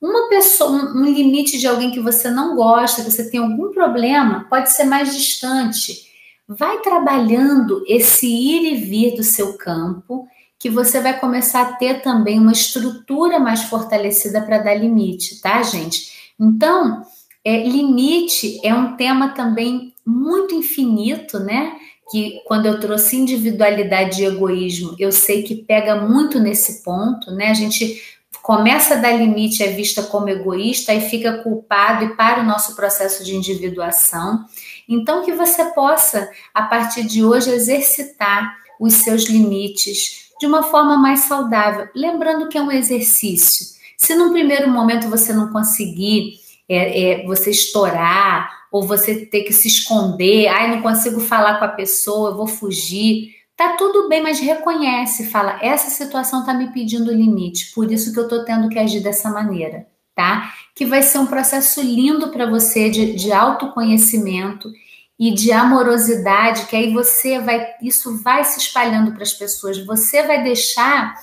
Uma 0.06 0.30
pessoa, 0.30 0.70
um, 0.70 1.03
limite 1.03 1.58
de 1.58 1.66
alguém 1.66 1.89
que 1.89 1.99
você 1.99 2.30
não 2.30 2.56
gosta, 2.56 3.03
que 3.03 3.10
você 3.10 3.28
tem 3.28 3.39
algum 3.39 3.72
problema, 3.72 4.45
pode 4.47 4.72
ser 4.72 4.84
mais 4.84 5.12
distante. 5.16 6.06
Vai 6.47 6.78
trabalhando 6.82 7.84
esse 7.88 8.28
ir 8.28 8.72
e 8.72 8.76
vir 8.76 9.16
do 9.16 9.24
seu 9.24 9.58
campo 9.58 10.28
que 10.60 10.70
você 10.70 11.01
vai 11.01 11.20
começar 11.20 11.62
a 11.64 11.74
ter 11.74 12.03
também 12.03 12.38
uma 12.38 12.51
estrutura 12.51 13.39
mais 13.39 13.64
fortalecida 13.64 14.41
para 14.41 14.60
dar 14.60 14.76
limite, 14.76 15.41
tá, 15.41 15.64
gente? 15.64 16.12
Então, 16.39 17.01
é, 17.43 17.64
limite 17.68 18.60
é 18.64 18.76
um 18.76 18.95
tema 18.95 19.30
também 19.30 19.91
muito 20.06 20.53
infinito, 20.53 21.39
né? 21.39 21.78
Que 22.12 22.41
quando 22.45 22.68
eu 22.68 22.80
trouxe 22.80 23.16
individualidade 23.16 24.22
e 24.22 24.26
egoísmo, 24.26 24.95
eu 24.99 25.12
sei 25.12 25.41
que 25.41 25.56
pega 25.56 25.95
muito 25.95 26.39
nesse 26.39 26.84
ponto, 26.84 27.32
né? 27.32 27.49
A 27.49 27.56
gente 27.56 28.14
começa 28.46 28.93
a 28.93 28.98
dar 28.98 29.14
limite, 29.14 29.64
é 29.64 29.72
vista 29.72 30.04
como 30.04 30.30
egoísta 30.30 30.93
e 30.93 31.10
fica 31.10 31.39
culpado 31.41 32.06
e 32.06 32.16
para 32.16 32.41
o 32.41 32.46
nosso 32.46 32.76
processo 32.76 33.24
de 33.24 33.36
individuação. 33.36 34.46
Então, 34.88 35.26
que 35.26 35.32
você 35.32 35.66
possa, 35.72 36.30
a 36.54 36.62
partir 36.62 37.06
de 37.06 37.26
hoje, 37.26 37.50
exercitar 37.50 38.56
os 38.80 38.93
seus 38.93 39.24
limites, 39.24 40.30
de 40.39 40.46
uma 40.46 40.62
forma 40.62 40.96
mais 40.96 41.22
saudável. 41.22 41.89
Lembrando 41.96 42.48
que 42.48 42.56
é 42.56 42.62
um 42.62 42.72
exercício. 42.72 43.66
Se 43.98 44.14
num 44.14 44.32
primeiro 44.32 44.70
momento 44.70 45.10
você 45.10 45.34
não 45.34 45.52
conseguir, 45.52 46.36
é, 46.70 47.24
é, 47.24 47.26
você 47.26 47.50
estourar, 47.50 48.48
ou 48.72 48.84
você 48.84 49.26
ter 49.26 49.41
que 49.41 49.54
se 49.54 49.68
esconder, 49.68 50.50
ai, 50.50 50.70
não 50.70 50.84
consigo 50.84 51.20
falar 51.20 51.58
com 51.58 51.66
a 51.66 51.70
pessoa, 51.70 52.30
eu 52.30 52.38
vou 52.38 52.46
fugir. 52.46 53.35
Tá 53.56 53.78
tudo 53.78 54.10
bem, 54.10 54.22
mas 54.22 54.39
reconhece, 54.39 55.28
fala, 55.28 55.58
essa 55.62 55.89
situação 55.89 56.45
tá 56.45 56.53
me 56.53 56.74
pedindo 56.74 57.14
limite, 57.14 57.72
por 57.74 57.89
isso 57.89 58.12
que 58.12 58.20
eu 58.20 58.28
tô 58.28 58.43
tendo 58.43 58.68
que 58.68 58.78
agir 58.78 58.99
dessa 58.99 59.30
maneira, 59.30 59.88
tá? 60.14 60.53
Que 60.76 60.86
vai 60.86 61.01
ser 61.01 61.20
um 61.20 61.26
processo 61.26 61.82
lindo 61.82 62.30
para 62.32 62.49
você 62.49 62.89
de, 62.89 63.14
de 63.14 63.32
autoconhecimento 63.32 64.70
e 65.18 65.34
de 65.34 65.53
amorosidade, 65.53 66.66
que 66.66 66.76
aí 66.76 66.93
você 66.93 67.39
vai, 67.39 67.66
isso 67.82 68.22
vai 68.22 68.43
se 68.43 68.60
espalhando 68.60 69.14
para 69.14 69.24
as 69.24 69.32
pessoas, 69.32 69.84
você 69.86 70.24
vai 70.24 70.43
deixar 70.43 71.16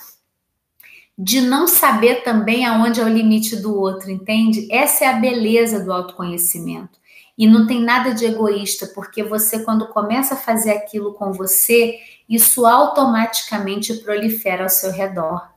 de 1.19 1.43
não 1.43 1.67
saber 1.67 2.23
também 2.23 2.65
aonde 2.65 2.99
é 2.99 3.05
o 3.05 3.09
limite 3.09 3.57
do 3.57 3.79
outro, 3.79 4.11
entende? 4.11 4.67
Essa 4.73 5.05
é 5.05 5.09
a 5.09 5.21
beleza 5.21 5.85
do 5.85 5.93
autoconhecimento. 5.93 6.99
E 7.37 7.47
não 7.47 7.67
tem 7.67 7.81
nada 7.81 8.15
de 8.15 8.25
egoísta, 8.25 8.87
porque 8.95 9.23
você, 9.23 9.63
quando 9.65 9.89
começa 9.89 10.35
a 10.35 10.39
fazer 10.39 10.71
aquilo 10.71 11.15
com 11.15 11.33
você, 11.33 11.99
isso 12.29 12.67
automaticamente 12.67 13.95
prolifera 13.95 14.65
ao 14.65 14.69
seu 14.69 14.91
redor. 14.91 15.53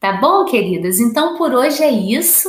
Tá 0.00 0.12
bom, 0.12 0.44
queridas? 0.44 1.00
Então, 1.00 1.36
por 1.36 1.52
hoje 1.52 1.82
é 1.82 1.90
isso. 1.90 2.48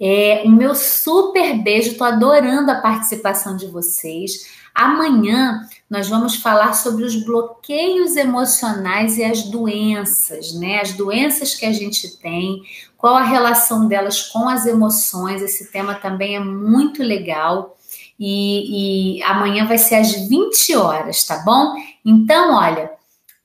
É, 0.00 0.42
o 0.44 0.50
meu 0.50 0.74
super 0.74 1.60
beijo, 1.62 1.96
tô 1.96 2.04
adorando 2.04 2.70
a 2.70 2.80
participação 2.80 3.56
de 3.56 3.66
vocês. 3.66 4.46
Amanhã 4.74 5.66
nós 5.90 6.08
vamos 6.08 6.36
falar 6.36 6.74
sobre 6.74 7.04
os 7.04 7.16
bloqueios 7.16 8.14
emocionais 8.14 9.18
e 9.18 9.24
as 9.24 9.42
doenças, 9.42 10.54
né? 10.54 10.80
As 10.80 10.92
doenças 10.92 11.54
que 11.54 11.66
a 11.66 11.72
gente 11.72 12.16
tem, 12.18 12.62
qual 12.96 13.16
a 13.16 13.24
relação 13.24 13.88
delas 13.88 14.22
com 14.22 14.48
as 14.48 14.66
emoções. 14.66 15.42
Esse 15.42 15.72
tema 15.72 15.94
também 15.94 16.36
é 16.36 16.40
muito 16.40 17.02
legal. 17.02 17.76
E, 18.20 19.18
e 19.18 19.22
amanhã 19.22 19.66
vai 19.66 19.78
ser 19.78 19.96
às 19.96 20.12
20 20.12 20.74
horas, 20.74 21.24
tá 21.24 21.38
bom? 21.44 21.74
Então, 22.04 22.54
olha, 22.54 22.90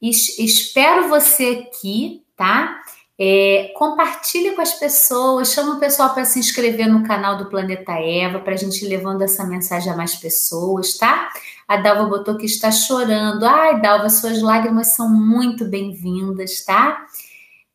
espero 0.10 1.08
você 1.08 1.66
aqui, 1.68 2.24
tá? 2.36 2.82
É, 3.18 3.72
compartilhe 3.76 4.52
com 4.52 4.62
as 4.62 4.74
pessoas, 4.74 5.54
chama 5.54 5.76
o 5.76 5.80
pessoal 5.80 6.14
para 6.14 6.26
se 6.26 6.40
inscrever 6.40 6.90
no 6.90 7.04
canal 7.04 7.38
do 7.38 7.46
Planeta 7.46 7.94
Eva, 7.94 8.40
para 8.40 8.54
a 8.54 8.58
gente 8.58 8.84
ir 8.84 8.90
levando 8.90 9.22
essa 9.22 9.46
mensagem 9.46 9.94
a 9.94 9.96
mais 9.96 10.16
pessoas, 10.16 10.98
tá? 10.98 11.30
A 11.68 11.78
Dalva 11.78 12.06
botou 12.06 12.36
que 12.38 12.46
está 12.46 12.72
chorando. 12.72 13.44
Ai, 13.46 13.80
Dalva, 13.80 14.10
suas 14.10 14.42
lágrimas 14.42 14.88
são 14.88 15.08
muito 15.10 15.64
bem-vindas, 15.64 16.66
tá? 16.66 17.06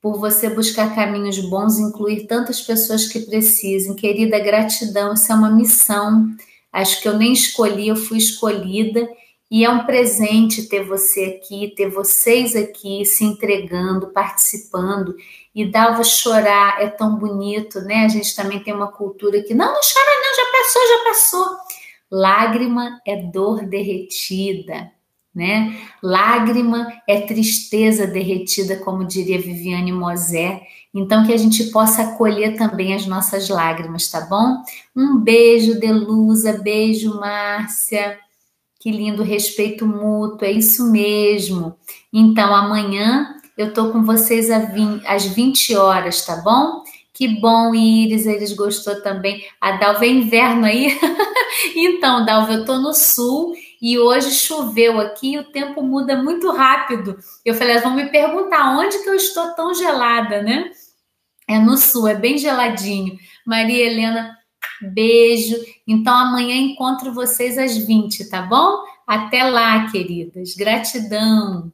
Por 0.03 0.19
você 0.19 0.51
buscar 0.51 0.95
caminhos 0.95 1.39
bons 1.39 1.79
incluir 1.79 2.27
tantas 2.27 2.61
pessoas 2.61 3.07
que 3.07 3.21
precisem. 3.21 3.95
Querida, 3.95 4.39
gratidão, 4.39 5.15
isso 5.15 5.33
é 5.33 5.35
uma 5.35 5.51
missão. 5.51 6.29
Acho 6.73 7.01
que 7.01 7.09
eu 7.09 7.17
nem 7.17 7.33
escolhi, 7.33 7.89
eu 7.89 7.97
fui 7.97 8.19
escolhida 8.19 9.09
e 9.51 9.65
é 9.65 9.71
um 9.71 9.87
presente 9.87 10.69
ter 10.69 10.85
você 10.85 11.39
aqui, 11.41 11.73
ter 11.75 11.89
vocês 11.89 12.55
aqui 12.55 13.05
se 13.07 13.25
entregando, 13.25 14.09
participando. 14.09 15.17
E 15.55 15.65
Dalva 15.65 16.05
chorar 16.05 16.83
é 16.83 16.89
tão 16.89 17.17
bonito, 17.17 17.81
né? 17.81 18.05
A 18.05 18.09
gente 18.09 18.37
também 18.37 18.61
tem 18.61 18.75
uma 18.75 18.93
cultura 18.93 19.43
que 19.43 19.55
não, 19.55 19.67
não 19.67 19.81
chora, 19.81 20.21
não, 20.21 20.37
já 20.37 20.53
passou, 20.53 20.89
já 20.89 21.05
passou. 21.05 21.57
Lágrima 22.11 23.01
é 23.07 23.17
dor 23.17 23.65
derretida, 23.65 24.93
né? 25.35 25.79
Lágrima 26.03 26.93
é 27.09 27.23
tristeza 27.23 28.07
derretida, 28.07 28.77
como 28.77 29.05
diria 29.05 29.41
Viviane 29.41 29.93
Mosé. 29.93 30.61
Então, 30.95 31.27
que 31.27 31.33
a 31.33 31.37
gente 31.39 31.65
possa 31.71 32.03
acolher 32.03 32.57
também 32.57 32.95
as 32.95 33.07
nossas 33.07 33.49
lágrimas, 33.49 34.11
tá 34.11 34.21
bom? 34.23 34.63
Um 34.95 35.19
beijo, 35.19 35.81
Delusa, 35.81 36.53
beijo, 36.53 37.19
Márcia. 37.19 38.19
Que 38.79 38.91
lindo 38.91 39.23
respeito 39.23 39.87
mútuo, 39.87 40.45
é 40.47 40.53
isso 40.53 40.91
mesmo. 40.91 41.77
Então, 42.13 42.55
amanhã 42.55 43.35
eu 43.57 43.73
tô 43.75 43.91
com 43.91 44.05
vocês 44.05 44.49
às 44.51 45.25
20 45.27 45.75
horas, 45.75 46.25
tá 46.25 46.37
bom? 46.37 46.85
Que 47.13 47.27
bom, 47.27 47.75
Iris, 47.75 48.27
eles 48.27 48.53
gostou 48.53 49.03
também. 49.03 49.45
A 49.61 49.73
Dalva 49.73 50.05
é 50.05 50.09
inverno 50.09 50.65
aí? 50.65 50.97
então, 51.75 52.25
Dalva, 52.25 52.53
eu 52.53 52.65
tô 52.65 52.79
no 52.79 52.95
sul 52.95 53.53
e 53.83 53.99
hoje 53.99 54.31
choveu 54.31 55.01
aqui 55.01 55.33
e 55.33 55.39
o 55.39 55.51
tempo 55.51 55.83
muda 55.83 56.23
muito 56.23 56.49
rápido. 56.53 57.19
Eu 57.45 57.55
falei, 57.55 57.73
elas 57.73 57.83
vão 57.83 57.97
me 57.97 58.09
perguntar 58.09 58.79
onde 58.79 59.03
que 59.03 59.09
eu 59.09 59.15
estou 59.17 59.49
tão 59.55 59.75
gelada, 59.75 60.41
né? 60.41 60.71
É 61.49 61.59
no 61.59 61.77
sul, 61.77 62.07
é 62.07 62.15
bem 62.15 62.39
geladinho. 62.39 63.19
Maria 63.45 63.87
Helena, 63.87 64.38
Beijo. 64.81 65.57
Então 65.87 66.15
amanhã 66.15 66.57
encontro 66.57 67.13
vocês 67.13 67.59
às 67.59 67.77
20, 67.77 68.29
tá 68.29 68.43
bom? 68.43 68.85
Até 69.07 69.45
lá, 69.45 69.91
queridas. 69.91 70.55
Gratidão. 70.55 71.73